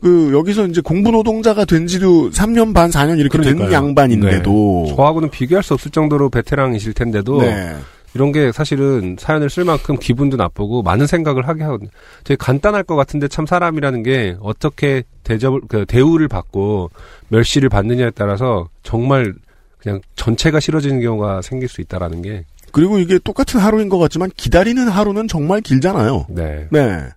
그 0.00 0.32
여기서 0.32 0.66
이제 0.66 0.80
공부 0.80 1.10
노동자가 1.12 1.64
된 1.64 1.86
지도 1.86 2.30
3년 2.30 2.74
반 2.74 2.90
4년 2.90 3.18
이렇게 3.20 3.38
된 3.38 3.56
그러니까요. 3.56 3.72
양반인데도 3.72 4.94
저하고는 4.96 5.30
비교할 5.30 5.62
수 5.62 5.74
없을 5.74 5.90
정도로 5.90 6.30
베테랑이실 6.30 6.94
텐데도 6.94 7.42
네. 7.42 7.76
이런 8.14 8.32
게 8.32 8.50
사실은 8.52 9.16
사연을 9.18 9.50
쓸 9.50 9.64
만큼 9.64 9.96
기분도 9.96 10.36
나쁘고 10.36 10.82
많은 10.82 11.06
생각을 11.06 11.46
하게 11.46 11.62
하거든요. 11.64 11.90
되게 12.24 12.36
간단할 12.36 12.82
것 12.82 12.96
같은데 12.96 13.28
참 13.28 13.46
사람이라는 13.46 14.02
게 14.02 14.36
어떻게 14.40 15.04
대접을 15.22 15.60
그 15.68 15.86
대우를 15.86 16.28
받고 16.28 16.90
멸시를 17.28 17.68
받느냐에 17.68 18.10
따라서 18.10 18.68
정말 18.82 19.34
그냥 19.78 20.00
전체가 20.16 20.60
싫어지는 20.60 21.00
경우가 21.00 21.42
생길 21.42 21.68
수 21.68 21.80
있다라는 21.80 22.22
게 22.22 22.44
그리고 22.72 22.98
이게 22.98 23.18
똑같은 23.18 23.60
하루인 23.60 23.88
것 23.88 23.98
같지만 23.98 24.30
기다리는 24.36 24.88
하루는 24.88 25.28
정말 25.28 25.60
길잖아요. 25.60 26.26
네. 26.28 26.68
네. 26.70 27.08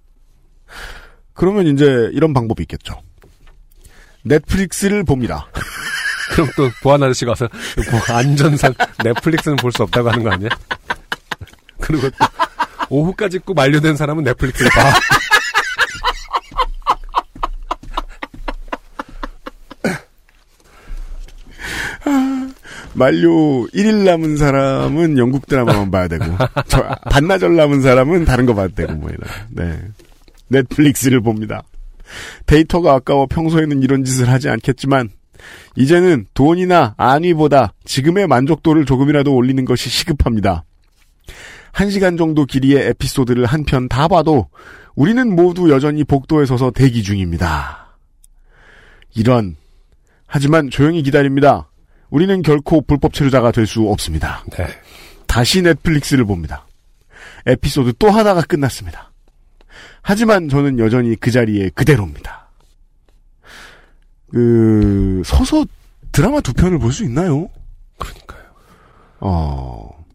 그러면 1.34 1.68
이제 1.68 2.10
이런 2.14 2.34
방법이 2.34 2.62
있겠죠. 2.64 2.96
넷플릭스를 4.24 5.04
봅니다. 5.04 5.48
그럼 6.32 6.50
또 6.56 6.70
보안 6.82 7.02
아저씨가 7.04 7.32
와서 7.32 7.48
뭐 7.92 8.16
안전상 8.16 8.74
넷플릭스는 9.04 9.58
볼 9.58 9.72
수 9.72 9.84
없다고 9.84 10.10
하는 10.10 10.24
거 10.24 10.32
아니야? 10.32 10.50
그리고 11.80 12.10
또 12.10 12.26
오후까지 12.90 13.40
꼭 13.40 13.56
만료된 13.56 13.96
사람은 13.96 14.24
넷플릭스를 14.24 14.70
봐. 14.72 14.92
만료 22.94 23.68
1일 23.70 24.04
남은 24.04 24.38
사람은 24.38 25.18
영국 25.18 25.48
드라마만 25.48 25.90
봐야 25.90 26.08
되고, 26.08 26.26
저, 26.68 26.84
반나절 27.10 27.56
남은 27.56 27.82
사람은 27.82 28.26
다른 28.26 28.46
거 28.46 28.54
봐야 28.54 28.68
되고, 28.68 28.94
뭐, 28.94 29.10
이런. 29.10 29.22
네. 29.50 29.80
넷플릭스를 30.50 31.20
봅니다. 31.22 31.64
데이터가 32.46 32.94
아까워 32.94 33.26
평소에는 33.26 33.82
이런 33.82 34.04
짓을 34.04 34.30
하지 34.30 34.50
않겠지만, 34.50 35.10
이제는 35.76 36.26
돈이나 36.34 36.94
안위보다 36.98 37.74
지금의 37.86 38.28
만족도를 38.28 38.86
조금이라도 38.86 39.34
올리는 39.36 39.64
것이 39.66 39.90
시급합니다. 39.90 40.64
한 41.72 41.90
시간 41.90 42.18
정도 42.18 42.46
길이의 42.46 42.88
에피소드를 42.90 43.46
한 43.46 43.64
편 43.66 43.88
다 43.90 44.08
봐도 44.08 44.48
우리는 44.96 45.36
모두 45.36 45.72
여전히 45.72 46.04
복도에 46.04 46.46
서서 46.46 46.70
대기 46.72 47.02
중입니다. 47.02 47.98
이런. 49.16 49.56
하지만 50.28 50.70
조용히 50.70 51.02
기다립니다. 51.04 51.70
우리는 52.10 52.42
결코 52.44 52.82
불법 52.82 53.14
체류자가 53.14 53.52
될 53.52 53.66
수 53.66 53.90
없습니다. 53.90 54.44
네. 54.52 54.68
다시 55.26 55.62
넷플릭스를 55.64 56.26
봅니다. 56.26 56.68
에피소드 57.48 57.94
또 57.98 58.12
하나가 58.12 58.42
끝났습니다. 58.42 59.12
하지만 60.04 60.50
저는 60.50 60.78
여전히 60.80 61.16
그 61.16 61.32
자리에 61.32 61.70
그대로입니다. 61.74 62.43
그, 64.34 65.22
서서 65.26 65.66
드라마 66.12 66.42
두 66.42 66.54
편을 66.54 66.80
볼 66.80 66.92
수 66.92 67.04
있나요? 67.04 67.50
그러니까요. 67.98 68.42
어, 69.20 70.06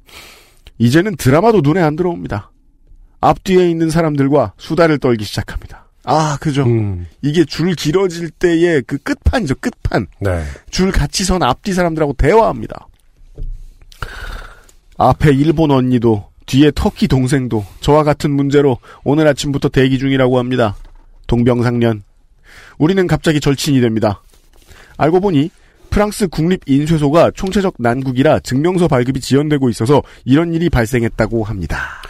이제는 0.78 1.16
드라마도 1.16 1.60
눈에 1.60 1.80
안 1.80 1.96
들어옵니다. 1.96 2.50
앞뒤에 3.20 3.68
있는 3.70 3.90
사람들과 3.90 4.52
수다를 4.58 4.98
떨기 4.98 5.25
시작합니다. 5.25 5.87
아, 6.04 6.38
그죠. 6.40 6.64
음, 6.64 7.06
이게 7.22 7.44
줄 7.44 7.75
길어질 7.75 8.30
때의 8.30 8.82
그 8.87 8.96
끝판이죠, 8.98 9.56
끝판. 9.56 10.06
네. 10.20 10.42
줄 10.70 10.90
같이 10.92 11.25
선 11.25 11.42
앞뒤 11.42 11.72
사람들하고 11.72 12.14
대화합니다. 12.14 12.87
앞에 14.96 15.32
일본 15.32 15.70
언니도 15.70 16.28
뒤에 16.46 16.72
터키 16.75 17.08
동생도 17.08 17.64
저와 17.80 18.04
같은 18.04 18.30
문제로 18.30 18.78
오늘 19.04 19.26
아침부터 19.28 19.68
대기 19.68 19.98
중이라고 19.98 20.38
합니다. 20.38 20.76
동병상련. 21.26 22.02
우리는 22.78 23.06
갑자기 23.06 23.40
절친이 23.40 23.80
됩니다. 23.80 24.23
알고 24.97 25.20
보니 25.20 25.50
프랑스 25.90 26.28
국립인쇄소가 26.28 27.32
총체적 27.32 27.75
난국이라 27.78 28.40
증명서 28.40 28.88
발급이 28.88 29.20
지연되고 29.20 29.68
있어서 29.70 30.02
이런 30.25 30.52
일이 30.54 30.68
발생했다고 30.70 31.44
합니다. 31.44 32.02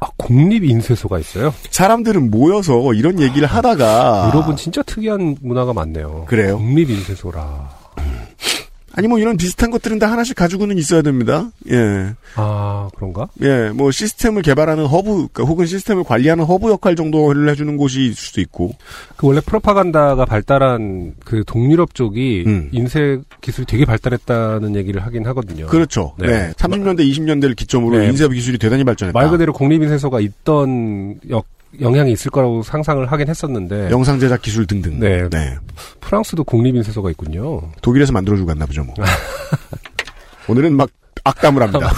아, 0.00 0.06
국립인쇄소가 0.16 1.18
있어요? 1.18 1.52
사람들은 1.70 2.30
모여서 2.30 2.94
이런 2.94 3.20
얘기를 3.20 3.48
하다가 3.48 4.30
유럽은 4.32 4.56
진짜 4.56 4.82
특이한 4.82 5.36
문화가 5.42 5.72
많네요. 5.72 6.24
그래요? 6.28 6.58
국립인쇄소라. 6.58 7.77
아니 8.98 9.06
뭐 9.06 9.20
이런 9.20 9.36
비슷한 9.36 9.70
것들은 9.70 10.00
다 10.00 10.10
하나씩 10.10 10.34
가지고는 10.34 10.76
있어야 10.76 11.02
됩니다. 11.02 11.52
예. 11.70 12.14
아, 12.34 12.90
그런가? 12.96 13.28
예, 13.42 13.70
뭐 13.72 13.92
시스템을 13.92 14.42
개발하는 14.42 14.86
허브, 14.86 15.28
그러니까 15.32 15.44
혹은 15.44 15.66
시스템을 15.66 16.02
관리하는 16.02 16.42
허브 16.42 16.68
역할 16.68 16.96
정도를 16.96 17.48
해주는 17.48 17.76
곳이 17.76 18.06
있을 18.06 18.16
수도 18.16 18.40
있고. 18.40 18.74
그 19.16 19.28
원래 19.28 19.40
프로파간다가 19.40 20.24
발달한 20.24 21.14
그 21.24 21.44
동유럽 21.46 21.94
쪽이 21.94 22.42
음. 22.48 22.70
인쇄 22.72 23.20
기술이 23.40 23.66
되게 23.66 23.84
발달했다는 23.84 24.74
얘기를 24.74 25.00
하긴 25.06 25.24
하거든요. 25.26 25.68
그렇죠. 25.68 26.14
네. 26.18 26.26
네. 26.26 26.52
30년대, 26.56 27.08
20년대를 27.08 27.54
기점으로 27.54 27.98
네. 27.98 28.06
인쇄 28.08 28.26
기술이 28.26 28.58
대단히 28.58 28.82
발전했다. 28.82 29.16
말 29.16 29.30
그대로 29.30 29.52
국립인쇄소가 29.52 30.18
있던 30.18 31.20
역, 31.30 31.46
영향이 31.80 32.12
있을 32.12 32.30
거라고 32.30 32.62
상상을 32.62 33.04
하긴 33.10 33.28
했었는데 33.28 33.90
영상 33.90 34.18
제작 34.18 34.42
기술 34.42 34.66
등등. 34.66 34.98
네. 34.98 35.28
네. 35.28 35.56
프랑스도 36.00 36.44
국립인쇄소가 36.44 37.10
있군요. 37.10 37.70
독일에서 37.82 38.12
만들어주고 38.12 38.46
갔나 38.46 38.66
보죠, 38.66 38.84
뭐. 38.84 38.94
오늘은 40.48 40.74
막 40.74 40.88
악담을 41.24 41.62
합니다. 41.62 41.92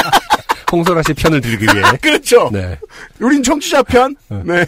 홍소라 0.70 1.02
씨 1.02 1.14
편을 1.14 1.40
들기 1.40 1.64
위해. 1.64 1.82
그렇죠. 2.00 2.50
네. 2.52 2.78
우린 3.20 3.42
청취자 3.42 3.82
편. 3.84 4.14
네. 4.28 4.66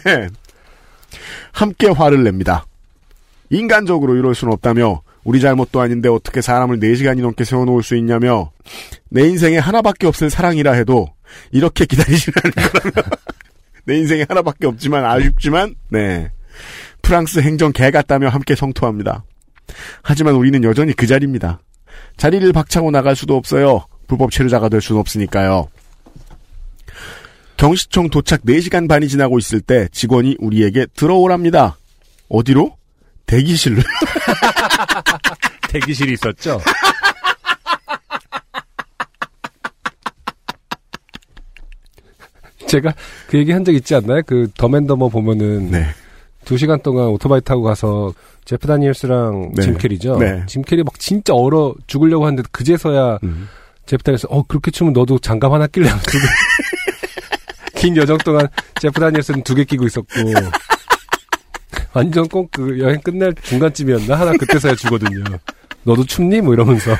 함께 1.51 1.87
화를 1.87 2.23
냅니다. 2.23 2.65
인간적으로 3.49 4.15
이럴 4.15 4.35
수는 4.35 4.53
없다며 4.53 5.01
우리 5.23 5.39
잘못도 5.39 5.79
아닌데 5.79 6.09
어떻게 6.09 6.41
사람을 6.41 6.79
4시간이 6.79 7.21
넘게 7.21 7.45
세워놓을 7.45 7.83
수 7.83 7.95
있냐며 7.95 8.51
내 9.09 9.25
인생에 9.27 9.57
하나밖에 9.57 10.07
없을 10.07 10.29
사랑이라 10.29 10.73
해도 10.73 11.07
이렇게 11.51 11.85
기다리시라는 11.85 12.51
거라며 12.51 13.09
내 13.85 13.97
인생에 13.97 14.25
하나밖에 14.27 14.67
없지만 14.67 15.05
아쉽지만 15.05 15.75
네 15.89 16.31
프랑스 17.01 17.39
행정 17.39 17.71
개 17.71 17.91
같다며 17.91 18.29
함께 18.29 18.55
성토합니다. 18.55 19.23
하지만 20.01 20.35
우리는 20.35 20.63
여전히 20.63 20.93
그 20.93 21.07
자리입니다. 21.07 21.59
자리를 22.17 22.51
박차고 22.53 22.91
나갈 22.91 23.15
수도 23.15 23.35
없어요. 23.35 23.85
불법 24.07 24.31
체류자가 24.31 24.69
될 24.69 24.81
수는 24.81 24.99
없으니까요. 24.99 25.69
경시청 27.57 28.09
도착 28.09 28.41
4시간 28.43 28.87
반이 28.89 29.07
지나고 29.07 29.37
있을 29.39 29.61
때 29.61 29.87
직원이 29.91 30.35
우리에게 30.39 30.87
들어오랍니다. 30.95 31.77
어디로? 32.29 32.77
대기실로. 33.25 33.81
대기실이 35.69 36.13
있었죠? 36.13 36.59
제가 42.67 42.93
그 43.27 43.37
얘기 43.37 43.51
한 43.51 43.63
적 43.63 43.73
있지 43.73 43.95
않나요? 43.95 44.21
그 44.25 44.47
덤 44.57 44.73
앤 44.73 44.85
더머 44.85 45.09
보면은 45.09 45.71
네. 45.71 45.85
두 46.45 46.57
시간 46.57 46.81
동안 46.81 47.07
오토바이 47.07 47.39
타고 47.41 47.61
가서 47.63 48.13
제프 48.45 48.67
다니엘스랑 48.67 49.51
네. 49.55 49.61
짐 49.61 49.77
캐리죠. 49.77 50.17
네. 50.17 50.43
짐 50.47 50.61
캐리 50.61 50.83
막 50.83 50.99
진짜 50.99 51.33
얼어 51.33 51.73
죽으려고 51.87 52.25
하는데 52.25 52.43
그제서야 52.51 53.19
음. 53.23 53.47
제프 53.85 54.03
다니엘스 54.03 54.27
어 54.29 54.43
그렇게 54.47 54.71
추우면 54.71 54.93
너도 54.93 55.19
장갑 55.19 55.51
하나 55.51 55.67
낄래? 55.67 55.89
긴 57.75 57.95
여정 57.97 58.17
동안 58.19 58.47
제프 58.79 58.99
다니엘스는 58.99 59.43
두 59.43 59.55
개 59.55 59.63
끼고 59.63 59.85
있었고 59.85 60.07
완전 61.93 62.27
꼭 62.27 62.49
그 62.51 62.79
여행 62.79 62.99
끝날 63.01 63.33
중간쯤이었나 63.43 64.15
하나 64.19 64.31
그때서야 64.33 64.75
주거든요. 64.75 65.23
너도 65.83 66.05
춥니? 66.05 66.41
뭐 66.41 66.53
이러면서 66.53 66.91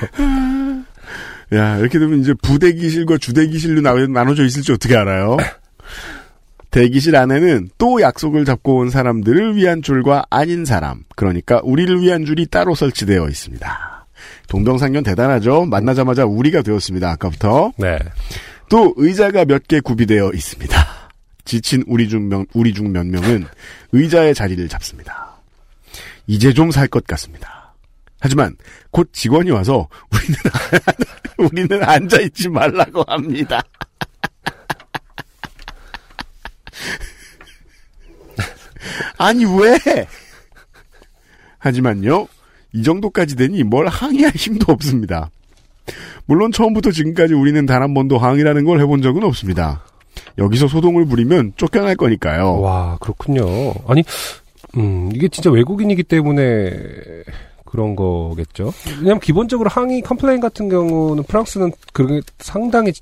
야, 1.54 1.78
이렇게 1.78 2.00
되면 2.00 2.20
이제 2.22 2.34
부대기실과 2.42 3.18
주대기실로 3.18 3.82
나- 3.82 3.94
나눠져 4.08 4.44
있을지 4.46 4.72
어떻게 4.72 4.96
알아요? 4.96 5.38
대기실 6.72 7.16
안에는 7.16 7.70
또 7.78 8.02
약속을 8.02 8.46
잡고 8.46 8.78
온 8.78 8.90
사람들을 8.90 9.56
위한 9.56 9.82
줄과 9.84 10.26
아닌 10.32 10.66
사람, 10.66 11.04
그러니까 11.16 11.62
우리를 11.64 12.02
위한 12.02 12.26
줄이 12.26 12.48
따로 12.48 12.74
설치되어 12.74 13.28
있습니다. 13.30 14.08
동병상련 14.48 15.04
대단하죠? 15.04 15.66
만나자마자 15.66 16.26
우리가 16.26 16.62
되었습니다. 16.64 17.12
아까부터. 17.12 17.74
네. 17.78 18.00
또 18.70 18.94
의자가 18.98 19.46
몇 19.46 19.64
개 19.68 19.80
구비되어 19.82 20.32
있습니다. 20.34 20.76
지친 21.46 21.84
우리 21.88 22.10
중, 22.10 22.28
명, 22.30 22.46
우리 22.54 22.74
중 22.74 22.92
몇 22.92 23.06
명은 23.06 23.46
의자의 23.92 24.34
자리를 24.34 24.68
잡습니다. 24.70 25.34
이제 26.26 26.54
좀 26.54 26.70
살 26.72 26.88
것 26.88 27.06
같습니다. 27.06 27.63
하지만 28.24 28.56
곧 28.90 29.10
직원이 29.12 29.52
와서 29.52 29.90
우리는 30.10 30.38
우리는 31.68 31.84
앉아 31.84 32.22
있지 32.22 32.48
말라고 32.48 33.04
합니다. 33.06 33.62
아니 39.18 39.44
왜? 39.44 39.78
하지만요. 41.60 42.28
이 42.72 42.82
정도까지 42.84 43.36
되니 43.36 43.64
뭘 43.64 43.88
항의할 43.88 44.32
힘도 44.36 44.72
없습니다. 44.72 45.30
물론 46.26 46.54
처음부터 46.54 46.92
지금까지 46.92 47.34
우리는 47.34 47.66
단 47.66 47.82
한 47.82 47.94
번도 47.94 48.18
항의라는 48.18 48.64
걸 48.64 48.80
해본 48.80 49.02
적은 49.02 49.22
없습니다. 49.26 49.84
여기서 50.38 50.70
소동을 50.70 51.06
부리면 51.08 51.54
쫓겨날 51.58 51.98
거니까요. 51.98 52.62
와 52.62 52.98
그렇군요. 53.02 53.74
아니 53.90 54.02
음 54.78 55.10
이게 55.14 55.28
진짜 55.28 55.52
외국인이기 55.52 56.04
때문에 56.04 56.72
그런 57.74 57.96
거겠죠. 57.96 58.72
왜냐면 59.00 59.20
기본적으로 59.20 59.68
항의 59.68 60.02
complain 60.02 60.40
같은 60.40 60.70
경우는 60.70 61.24
프랑스는 61.24 61.72
그게 61.92 62.22
상당히 62.38 62.94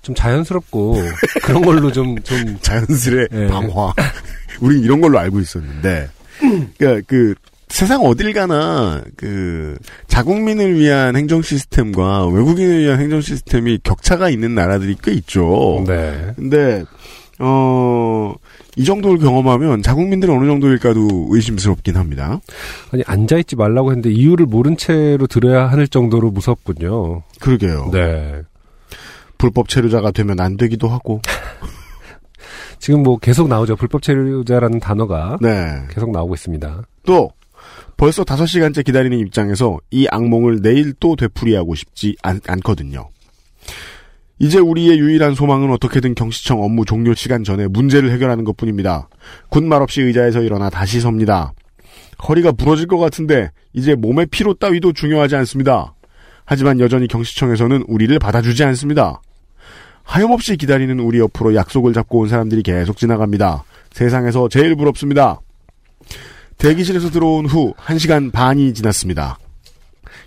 좀 0.00 0.14
자연스럽고 0.14 0.96
그런 1.44 1.62
걸로 1.62 1.92
좀좀 1.92 2.56
자연스레 2.62 3.28
예. 3.30 3.46
방화. 3.48 3.92
우린 4.62 4.82
이런 4.82 5.02
걸로 5.02 5.18
알고 5.18 5.38
있었는데, 5.40 6.08
그러니까 6.78 7.06
그 7.06 7.34
세상 7.68 8.00
어딜 8.00 8.32
가나 8.32 9.02
그 9.18 9.76
자국민을 10.06 10.78
위한 10.78 11.14
행정 11.14 11.42
시스템과 11.42 12.28
외국인을 12.28 12.84
위한 12.84 12.98
행정 12.98 13.20
시스템이 13.20 13.80
격차가 13.82 14.30
있는 14.30 14.54
나라들이 14.54 14.96
꽤 15.02 15.12
있죠. 15.12 15.84
네. 15.86 16.32
근데 16.36 16.84
어. 17.38 18.34
이 18.76 18.84
정도를 18.84 19.18
경험하면 19.18 19.82
자국민들은 19.82 20.36
어느 20.36 20.46
정도일까도 20.46 21.28
의심스럽긴 21.30 21.96
합니다. 21.96 22.40
아니 22.92 23.02
앉아 23.06 23.38
있지 23.38 23.56
말라고 23.56 23.90
했는데 23.90 24.10
이유를 24.10 24.46
모른 24.46 24.76
채로 24.76 25.26
들어야 25.26 25.66
할 25.66 25.88
정도로 25.88 26.30
무섭군요. 26.30 27.22
그러게요. 27.40 27.90
네. 27.92 28.42
불법 29.38 29.68
체류자가 29.68 30.10
되면 30.10 30.40
안 30.40 30.56
되기도 30.56 30.88
하고. 30.88 31.20
지금 32.78 33.02
뭐 33.02 33.18
계속 33.18 33.48
나오죠. 33.48 33.76
불법 33.76 34.02
체류자라는 34.02 34.80
단어가 34.80 35.38
네. 35.40 35.82
계속 35.90 36.10
나오고 36.10 36.34
있습니다. 36.34 36.82
또 37.04 37.30
벌써 37.96 38.24
5시간째 38.24 38.84
기다리는 38.84 39.18
입장에서 39.18 39.78
이 39.90 40.06
악몽을 40.10 40.60
내일 40.60 40.92
또 41.00 41.16
되풀이하고 41.16 41.74
싶지 41.74 42.16
않, 42.22 42.40
않거든요. 42.46 43.08
이제 44.38 44.58
우리의 44.58 44.98
유일한 44.98 45.34
소망은 45.34 45.70
어떻게든 45.72 46.14
경시청 46.14 46.62
업무 46.62 46.84
종료 46.84 47.14
시간 47.14 47.42
전에 47.42 47.66
문제를 47.68 48.10
해결하는 48.12 48.44
것뿐입니다. 48.44 49.08
군말 49.48 49.82
없이 49.82 50.02
의자에서 50.02 50.42
일어나 50.42 50.68
다시 50.68 51.00
섭니다. 51.00 51.52
허리가 52.28 52.52
부러질 52.52 52.86
것 52.86 52.98
같은데 52.98 53.50
이제 53.72 53.94
몸의 53.94 54.26
피로 54.26 54.54
따위도 54.54 54.92
중요하지 54.92 55.36
않습니다. 55.36 55.94
하지만 56.44 56.80
여전히 56.80 57.08
경시청에서는 57.08 57.84
우리를 57.88 58.16
받아주지 58.18 58.62
않습니다. 58.64 59.20
하염없이 60.04 60.56
기다리는 60.56 61.00
우리 61.00 61.18
옆으로 61.18 61.54
약속을 61.54 61.92
잡고 61.92 62.20
온 62.20 62.28
사람들이 62.28 62.62
계속 62.62 62.96
지나갑니다. 62.96 63.64
세상에서 63.92 64.48
제일 64.48 64.76
부럽습니다. 64.76 65.40
대기실에서 66.58 67.10
들어온 67.10 67.46
후 67.46 67.74
1시간 67.76 68.30
반이 68.32 68.72
지났습니다. 68.74 69.38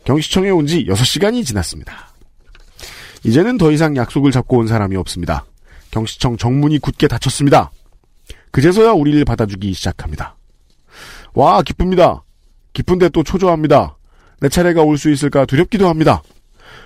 경시청에 0.03 0.49
온 0.49 0.65
지 0.67 0.85
6시간이 0.85 1.45
지났습니다. 1.45 2.08
이제는 3.23 3.57
더 3.57 3.71
이상 3.71 3.95
약속을 3.95 4.31
잡고 4.31 4.57
온 4.59 4.67
사람이 4.67 4.95
없습니다. 4.97 5.45
경시청 5.91 6.37
정문이 6.37 6.79
굳게 6.79 7.07
닫혔습니다. 7.07 7.71
그제서야 8.51 8.91
우리를 8.91 9.23
받아주기 9.25 9.73
시작합니다. 9.73 10.35
와, 11.33 11.61
기쁩니다. 11.61 12.23
기쁜데 12.73 13.09
또 13.09 13.23
초조합니다. 13.23 13.95
내 14.39 14.49
차례가 14.49 14.83
올 14.83 14.97
수 14.97 15.11
있을까 15.11 15.45
두렵기도 15.45 15.87
합니다. 15.89 16.21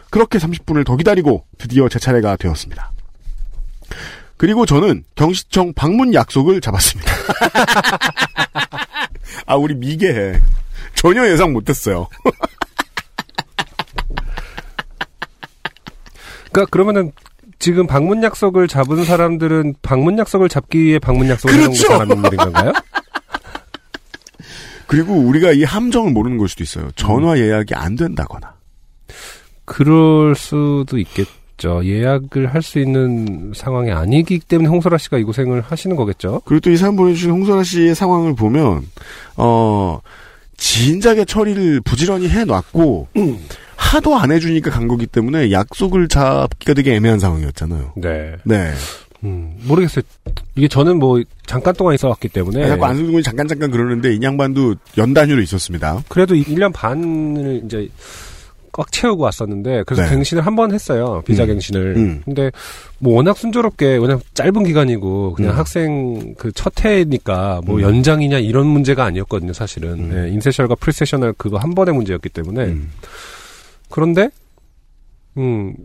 그렇게 0.10 0.38
30분을 0.38 0.86
더 0.86 0.96
기다리고 0.96 1.46
드디어 1.58 1.89
제 1.89 2.00
차례가 2.00 2.36
되었습니다. 2.36 2.91
그리고 4.38 4.65
저는 4.65 5.04
경시청 5.15 5.74
방문 5.74 6.13
약속을 6.13 6.62
잡았습니다. 6.62 7.12
아, 9.46 9.56
우리 9.56 9.76
미개해. 9.76 10.39
전혀 10.96 11.30
예상 11.30 11.54
못했어요. 11.54 12.08
그러니까 16.54 16.66
그러면은 16.72 17.12
지금 17.60 17.88
방문 17.88 18.24
약속을 18.24 18.68
잡은 18.68 19.04
사람들은 19.04 19.76
방문 19.82 20.18
약속을 20.18 20.50
잡기 20.50 20.84
위해 20.84 21.00
방문 21.00 21.30
약속을 21.30 21.54
해놓은 21.56 21.72
그렇죠. 21.72 21.88
사람들인 21.88 22.38
건가요? 22.38 22.74
그리고 24.88 25.13
우리가 25.16 25.54
이 25.54 25.63
함정을 25.63 26.12
모르는 26.12 26.38
걸 26.38 26.48
수도 26.48 26.63
있어요. 26.63 26.89
전화 26.96 27.38
예약이 27.39 27.74
안 27.74 27.96
된다거나. 27.96 28.54
그럴 29.66 30.36
수도 30.36 30.98
있겠죠. 31.00 31.84
예약을 31.86 32.54
할 32.54 32.62
수 32.62 32.80
있는 32.80 33.54
상황이 33.56 33.92
아니기 33.92 34.39
때문에 34.39 34.70
홍소라 34.70 34.98
씨가 34.98 35.18
이 35.18 35.24
고생을 35.24 35.62
하시는 35.62 35.96
거겠죠. 35.96 36.42
그리고 36.46 36.60
또 36.60 36.70
이 36.70 36.78
사연 36.78 36.96
보내주신 36.96 37.32
홍선아 37.32 37.63
씨의 37.63 37.96
상황을 37.96 38.36
보면, 38.36 38.88
어, 39.38 40.00
진작에 40.58 41.26
처리를 41.26 41.82
부지런히 41.82 42.28
해놨고, 42.30 43.08
하도 43.84 44.15
안 44.17 44.32
해주니까 44.32 44.72
간 44.72 44.88
거기 44.88 45.06
때문에 45.06 45.52
약속을 45.52 46.08
잡기가 46.08 46.74
되게 46.74 46.96
애매한 46.96 47.19
상황이었잖아요. 47.19 47.93
네. 47.98 48.36
네. 48.43 48.72
음, 49.24 49.56
모르겠어요. 49.63 50.04
이게 50.56 50.67
저는 50.67 50.98
뭐 51.00 51.22
잠깐 51.46 51.74
동안 51.76 51.96
있어 51.96 52.10
왔기 52.10 52.30
때문에 52.30 52.67
자꾸 52.67 52.86
안승준 52.86 53.12
군이 53.13 53.24
잠깐 53.24 53.48
잠깐 53.48 53.72
그러는데 53.72 54.13
이 54.15 54.19
양반도 54.22 54.76
연 54.98 55.13
단위로 55.13 55.41
있었습니다. 55.41 56.04
그래도 56.10 56.36
1년 56.36 56.74
반을 56.74 57.62
이제 57.65 57.88
꽉 58.74 58.91
채우고 58.91 59.22
왔었는데 59.24 59.84
그래서 59.86 60.02
네. 60.04 60.10
갱신을 60.15 60.46
한 60.46 60.56
번 60.56 60.74
했어요. 60.74 61.22
비자 61.26 61.43
음. 61.43 61.48
갱신을. 61.50 61.93
음. 61.96 62.22
근데 62.26 62.52
뭐 63.00 63.15
워낙 63.15 63.38
순조롭게 63.38 63.86
왜냐면 63.93 64.19
짧은 64.34 64.63
기간이고 64.63 65.34
그냥 65.36 65.52
음. 65.54 65.58
학생 65.58 66.34
그 66.36 66.52
첫 66.54 66.84
해니까 66.84 67.62
뭐 67.65 67.78
음. 67.78 67.82
연장이냐 67.82 68.39
이런 68.39 68.65
문제가 68.67 69.06
아니었거든요, 69.06 69.54
사실은. 69.54 69.91
음. 69.91 70.10
네, 70.12 70.30
in-sessional과 70.34 70.76
pre-sessional 70.76 71.34
그거 71.38 71.58
한 71.58 71.76
번의 71.76 71.93
문제였기 71.93 72.30
때문에 72.30 72.63
음. 72.65 72.89
그런데 73.93 74.32
음. 75.38 75.75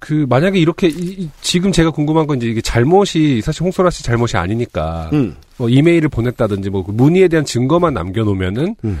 그 0.00 0.26
만약에 0.28 0.58
이렇게 0.58 0.88
이- 0.88 1.14
이- 1.22 1.30
지금 1.42 1.70
제가 1.70 1.90
궁금한 1.92 2.26
건 2.26 2.38
이제 2.38 2.46
이게 2.48 2.60
잘못이 2.60 3.40
사실 3.42 3.62
홍소라 3.62 3.90
씨 3.90 4.02
잘못이 4.02 4.36
아니니까 4.36 5.10
음. 5.12 5.36
뭐 5.58 5.68
이메일을 5.68 6.08
보냈다든지 6.08 6.70
뭐그 6.70 6.90
문의에 6.90 7.28
대한 7.28 7.44
증거만 7.44 7.94
남겨놓으면은 7.94 8.74
음. 8.84 8.98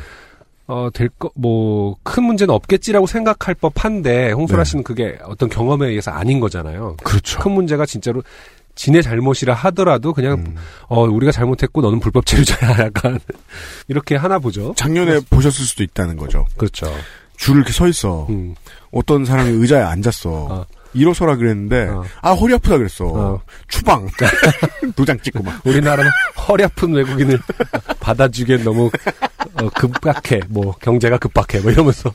어될 0.68 1.08
거뭐큰 1.18 2.22
문제는 2.22 2.54
없겠지라고 2.54 3.08
생각할 3.08 3.54
법한데 3.56 4.30
홍소라 4.30 4.62
네. 4.62 4.70
씨는 4.70 4.84
그게 4.84 5.18
어떤 5.24 5.48
경험에 5.48 5.88
의해서 5.88 6.12
아닌 6.12 6.38
거잖아요. 6.38 6.96
그렇죠. 7.02 7.40
큰 7.40 7.50
문제가 7.52 7.84
진짜로 7.86 8.22
지네 8.76 9.02
잘못이라 9.02 9.52
하더라도 9.54 10.12
그냥 10.12 10.34
음. 10.46 10.54
어 10.86 11.02
우리가 11.02 11.32
잘못했고 11.32 11.80
너는 11.80 11.98
불법 11.98 12.24
체류자야 12.26 12.78
약간 12.86 13.18
이렇게 13.88 14.14
하나 14.14 14.38
보죠. 14.38 14.72
작년에 14.76 15.18
보셨을 15.28 15.64
수도 15.64 15.82
있다는 15.82 16.16
거죠. 16.16 16.46
그렇죠. 16.56 16.86
줄을 17.40 17.60
이렇게 17.60 17.72
서 17.72 17.88
있어. 17.88 18.26
음. 18.28 18.54
어떤 18.92 19.24
사람이 19.24 19.50
의자에 19.50 19.82
앉았어. 19.82 20.30
어. 20.30 20.66
일어서라 20.92 21.36
그랬는데, 21.36 21.88
어. 21.88 22.04
아, 22.20 22.32
허리 22.32 22.52
아프다 22.52 22.76
그랬어. 22.76 23.06
어. 23.06 23.42
추방. 23.66 24.06
도장 24.94 25.18
찍고 25.20 25.42
막. 25.42 25.64
우리나라는 25.64 26.10
허리 26.46 26.64
아픈 26.64 26.92
외국인을 26.92 27.40
받아주기엔 27.98 28.62
너무 28.62 28.90
어, 29.54 29.70
급박해. 29.70 30.42
뭐 30.48 30.72
경제가 30.82 31.16
급박해. 31.16 31.60
뭐 31.62 31.72
이러면서 31.72 32.12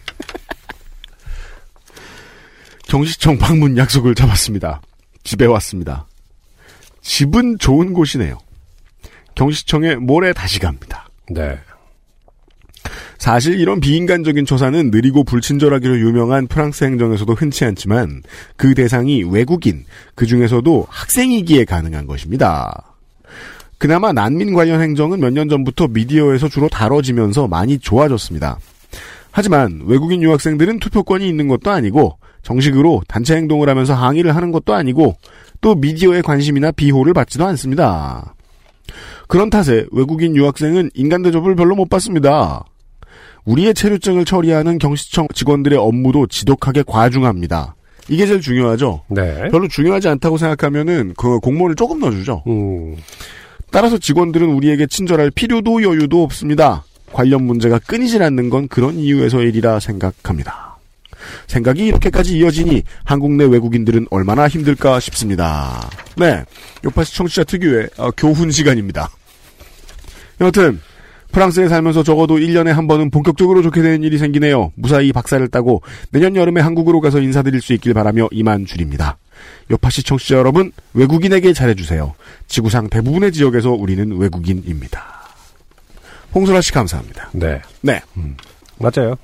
경시청 2.88 3.40
방문 3.40 3.78
약속을 3.78 4.14
잡았습니다. 4.14 4.80
집에 5.24 5.46
왔습니다. 5.46 6.06
집은 7.02 7.58
좋은 7.58 7.94
곳이네요. 7.94 8.38
경시청에 9.34 9.96
모레 9.96 10.34
다시 10.34 10.60
갑니다. 10.60 11.10
네. 11.32 11.58
사실 13.18 13.60
이런 13.60 13.80
비인간적인 13.80 14.46
처사는 14.46 14.92
느리고 14.92 15.24
불친절하기로 15.24 16.00
유명한 16.00 16.48
프랑스 16.48 16.84
행정에서도 16.84 17.34
흔치 17.34 17.66
않지만 17.66 18.22
그 18.56 18.74
대상이 18.76 19.24
외국인, 19.24 19.86
그 20.16 20.26
중에서도 20.26 20.88
학생이기에 20.90 21.66
가능한 21.66 22.06
것입니다. 22.08 22.96
그나마 23.78 24.14
난민 24.14 24.54
관련 24.54 24.82
행정은 24.82 25.20
몇 25.20 25.32
년 25.32 25.50
전부터 25.50 25.88
미디어에서 25.90 26.48
주로 26.48 26.70
다뤄지면서 26.70 27.48
많이 27.48 27.78
좋아졌습니다. 27.78 28.58
하지만 29.32 29.82
외국인 29.86 30.22
유학생들은 30.22 30.80
투표권이 30.80 31.28
있는 31.28 31.50
것도 31.50 31.70
아니고 31.72 32.18
정식으로 32.42 33.02
단체 33.08 33.36
행동을 33.36 33.68
하면서 33.68 33.94
항의를 33.94 34.34
하는 34.36 34.52
것도 34.52 34.74
아니고 34.74 35.16
또 35.60 35.76
미디어의 35.76 36.22
관심이나 36.22 36.72
비호를 36.72 37.14
받지도 37.14 37.46
않습니다. 37.48 38.34
그런 39.28 39.50
탓에 39.50 39.88
외국인 39.92 40.36
유학생은 40.36 40.92
인간 40.94 41.24
대접을 41.24 41.56
별로 41.56 41.76
못 41.76 41.90
받습니다. 41.90 42.64
우리의 43.46 43.74
체류증을 43.74 44.26
처리하는 44.26 44.78
경시청 44.80 45.28
직원들의 45.34 45.78
업무도 45.78 46.28
지독하게 46.28 46.84
과중합니다. 46.86 47.76
이게 48.10 48.26
제일 48.26 48.42
중요하죠. 48.42 49.04
네. 49.08 49.50
별로 49.50 49.68
중요하지 49.68 50.08
않다고 50.10 50.38
생각하면은 50.38 51.14
그 51.18 51.40
공모를 51.40 51.76
조금 51.76 52.00
넣어주죠. 52.00 52.44
음, 52.48 52.98
따라서 53.72 53.98
직원들은 53.98 54.48
우리에게 54.48 54.88
친절할 54.88 55.32
필요도 55.32 55.84
여유도 55.84 56.24
없습니다. 56.24 56.84
관련 57.12 57.44
문제가 57.44 57.80
끊이질 57.80 58.22
않는 58.24 58.50
건 58.50 58.68
그런 58.68 58.96
이유에서일이라 58.96 59.80
생각합니다. 59.80 60.78
생각이 61.48 61.86
이렇게까지 61.86 62.38
이어지니 62.38 62.84
한국 63.04 63.32
내 63.32 63.46
외국인들은 63.46 64.08
얼마나 64.12 64.48
힘들까 64.48 65.00
싶습니다. 65.00 65.90
네, 66.18 66.44
요파시 66.84 67.16
청취자 67.16 67.44
특유의 67.46 67.90
어, 67.98 68.12
교훈 68.12 68.52
시간입니다. 68.52 69.10
여튼 70.42 70.80
프랑스에 71.36 71.68
살면서 71.68 72.02
적어도 72.04 72.38
1년에 72.38 72.68
한 72.68 72.88
번은 72.88 73.10
본격적으로 73.10 73.62
좋게 73.62 73.82
되는 73.82 74.04
일이 74.04 74.18
생기네요. 74.18 74.72
무사히 74.76 75.12
박사를 75.12 75.46
따고 75.50 75.82
내년 76.10 76.34
여름에 76.38 76.62
한국으로 76.62 77.02
가서 77.02 77.20
인사드릴 77.20 77.60
수 77.60 77.74
있길 77.74 77.94
바라며 77.94 78.30
이만 78.32 78.66
줄입니다. 78.66 79.18
요파시 79.70 80.04
청취자 80.04 80.38
여러분, 80.38 80.72
외국인에게 80.94 81.52
잘해주세요. 81.52 82.16
지구상 82.48 82.90
대부분의 82.90 83.34
지역에서 83.34 83.72
우리는 83.72 84.18
외국인입니다. 84.18 85.04
홍소라 86.34 86.62
씨 86.62 86.72
감사합니다. 86.72 87.32
네. 87.34 87.62
네. 87.82 88.02
맞아요. 88.80 89.16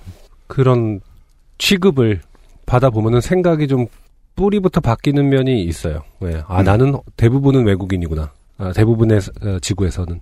그런 0.48 1.00
취급을 1.60 2.20
받아보면은 2.66 3.22
생각이 3.22 3.70
좀 3.70 3.88
뿌리부터 4.36 4.82
바뀌는 4.82 5.30
면이 5.30 5.64
있어요. 5.64 6.04
네. 6.20 6.42
아, 6.46 6.60
음. 6.60 6.66
나는 6.66 6.94
대부분은 7.16 7.66
외국인이구나. 7.66 8.34
아, 8.58 8.74
대부분의 8.74 9.22
어, 9.44 9.60
지구에서는. 9.62 10.20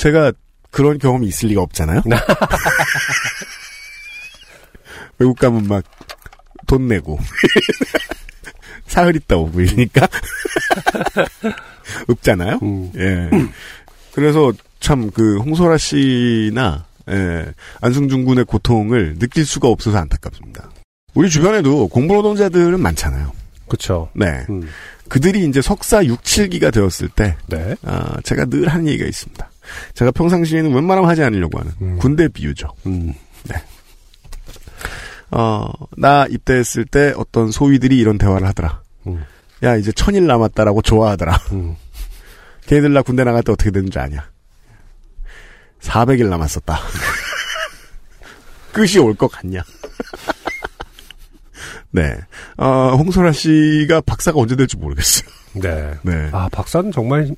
제가 0.00 0.32
그런 0.70 0.98
경험이 0.98 1.26
있을 1.28 1.48
리가 1.50 1.60
없잖아요. 1.62 2.02
외국 5.18 5.38
가면 5.38 5.68
막 5.68 5.84
돈 6.70 6.86
내고 6.86 7.18
사흘 8.86 9.16
있다 9.16 9.36
오고 9.36 9.60
이러니까 9.60 10.06
없잖아요. 12.06 12.60
음. 12.62 12.92
예. 12.96 13.28
그래서 14.12 14.52
참 14.78 15.10
그 15.10 15.38
홍소라 15.38 15.78
씨나 15.78 16.86
예, 17.10 17.52
안승준 17.80 18.24
군의 18.24 18.44
고통을 18.44 19.18
느낄 19.18 19.44
수가 19.44 19.66
없어서 19.66 19.98
안타깝습니다. 19.98 20.70
우리 21.14 21.28
주변에도 21.28 21.88
공부 21.88 22.14
노동자들은 22.14 22.78
많잖아요. 22.78 23.32
그쵸. 23.68 24.10
네. 24.14 24.46
음. 24.48 24.68
그들이 25.08 25.44
이제 25.48 25.60
석사 25.60 26.04
6, 26.04 26.22
7기가 26.22 26.72
되었을 26.72 27.08
때 27.08 27.36
네. 27.48 27.74
아, 27.82 28.16
제가 28.22 28.44
늘 28.44 28.68
하는 28.68 28.86
얘기가 28.86 29.08
있습니다. 29.08 29.49
제가 29.94 30.10
평상시에는 30.12 30.72
웬만하면 30.74 31.08
하지 31.08 31.22
않으려고 31.22 31.58
하는 31.58 31.72
음. 31.80 31.98
군대 31.98 32.28
비유죠. 32.28 32.68
음. 32.86 33.12
어, 35.32 35.68
나 35.96 36.26
입대했을 36.26 36.84
때 36.84 37.12
어떤 37.16 37.50
소위들이 37.50 37.98
이런 37.98 38.18
대화를 38.18 38.46
하더라. 38.48 38.82
음. 39.06 39.24
야, 39.62 39.76
이제 39.76 39.92
천일 39.92 40.26
남았다라고 40.26 40.82
좋아하더라. 40.82 41.36
음. 41.52 41.76
걔네들 42.66 42.92
나 42.92 43.02
군대 43.02 43.22
나갈 43.24 43.42
때 43.42 43.52
어떻게 43.52 43.70
되는 43.70 43.90
줄 43.90 44.00
아냐. 44.00 44.28
400일 45.80 46.28
남았었다. 46.28 46.78
끝이 48.72 48.98
올 48.98 49.14
것 49.14 49.28
같냐. 49.28 49.62
네. 51.92 52.16
어, 52.56 52.94
홍소라 52.96 53.32
씨가 53.32 54.00
박사가 54.02 54.38
언제 54.38 54.54
될지 54.56 54.76
모르겠어요. 54.76 55.28
네. 55.54 55.94
네. 56.02 56.28
아, 56.32 56.48
박사는 56.52 56.92
정말 56.92 57.34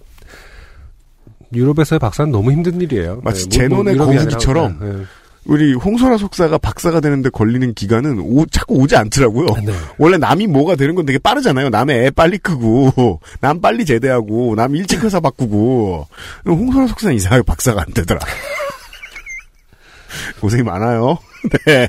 유럽에서의 1.55 1.99
박사는 1.99 2.31
너무 2.33 2.51
힘든 2.53 2.81
일이에요. 2.81 3.21
마치 3.23 3.49
네, 3.49 3.59
뭐, 3.69 3.69
제논의 3.69 3.95
유럽이 3.95 4.11
아니라, 4.11 4.25
거북이처럼 4.25 4.79
네. 4.81 5.05
우리 5.45 5.75
홍소라 5.75 6.19
속사가 6.19 6.59
박사가 6.59 7.01
되는데 7.01 7.29
걸리는 7.29 7.75
기간은 7.75 8.21
오, 8.21 8.47
자꾸 8.47 8.77
오지 8.77 8.95
않더라고요. 8.97 9.47
네. 9.65 9.73
원래 9.99 10.17
남이 10.17 10.47
뭐가 10.47 10.77
되는 10.77 10.95
건 10.95 11.05
되게 11.05 11.19
빠르잖아요. 11.19 11.69
남의 11.69 12.07
애 12.07 12.11
빨리 12.11 12.39
크고, 12.39 13.21
남 13.41 13.61
빨리 13.61 13.85
제대하고, 13.85 14.55
남 14.55 14.77
일찍 14.77 15.03
회사 15.03 15.19
바꾸고. 15.19 16.07
홍소라 16.47 16.87
속사는 16.87 17.17
이상하게 17.17 17.43
박사가 17.43 17.83
안 17.83 17.93
되더라. 17.93 18.21
고생이 20.41 20.63
많아요. 20.63 21.19
네. 21.67 21.89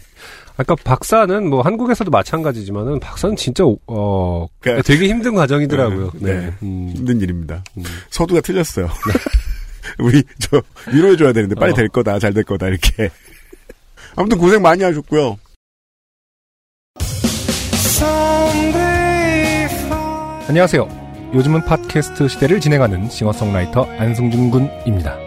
아까 0.56 0.76
박사는 0.84 1.49
뭐 1.49 1.62
한국에서도 1.62 2.12
마찬가지지만은 2.12 2.99
박사는 2.99 3.36
진짜 3.36 3.63
어 3.88 4.47
그러니까- 4.60 4.84
되게 4.84 5.08
힘든 5.08 5.34
과정이더라고요. 5.34 6.12
네. 6.19 6.34
네. 6.34 6.54
음. 6.62 6.93
힘든 6.95 7.19
일입니다. 7.21 7.63
음. 7.78 7.84
서두가 8.12 8.41
틀렸어요. 8.41 8.88
우리, 10.00 10.24
저, 10.39 10.62
위로해줘야 10.91 11.34
되는데, 11.34 11.56
빨리 11.56 11.72
어. 11.72 11.76
될 11.76 11.88
거다, 11.89 12.19
잘 12.19 12.34
될 12.34 12.43
거다, 12.43 12.67
이렇게. 12.67 13.10
아무튼 14.15 14.38
고생 14.38 14.62
많이 14.62 14.84
하셨고요. 14.84 15.38
안녕하세요. 20.48 21.32
요즘은 21.34 21.65
팟캐스트 21.65 22.28
시대를 22.28 22.60
진행하는 22.60 23.10
싱어송라이터 23.10 23.86
안승준 23.98 24.52
군입니다. 24.52 25.17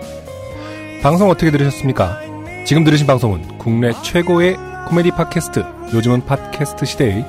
방송 1.02 1.30
어떻게 1.30 1.50
들으셨습니까? 1.50 2.20
지금 2.64 2.84
들으신 2.84 3.06
방송은 3.06 3.58
국내 3.58 3.90
최고의 4.04 4.56
코미디 4.88 5.10
팟캐스트 5.12 5.64
요즘은 5.94 6.26
팟캐스트 6.26 6.84
시대의 6.86 7.24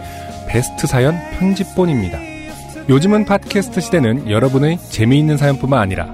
베스트 0.47 0.85
사연 0.85 1.15
편집본입니다. 1.39 2.19
요즘은 2.89 3.25
팟캐스트 3.25 3.81
시대는 3.81 4.29
여러분의 4.29 4.77
재미있는 4.89 5.37
사연뿐만 5.37 5.79
아니라 5.79 6.13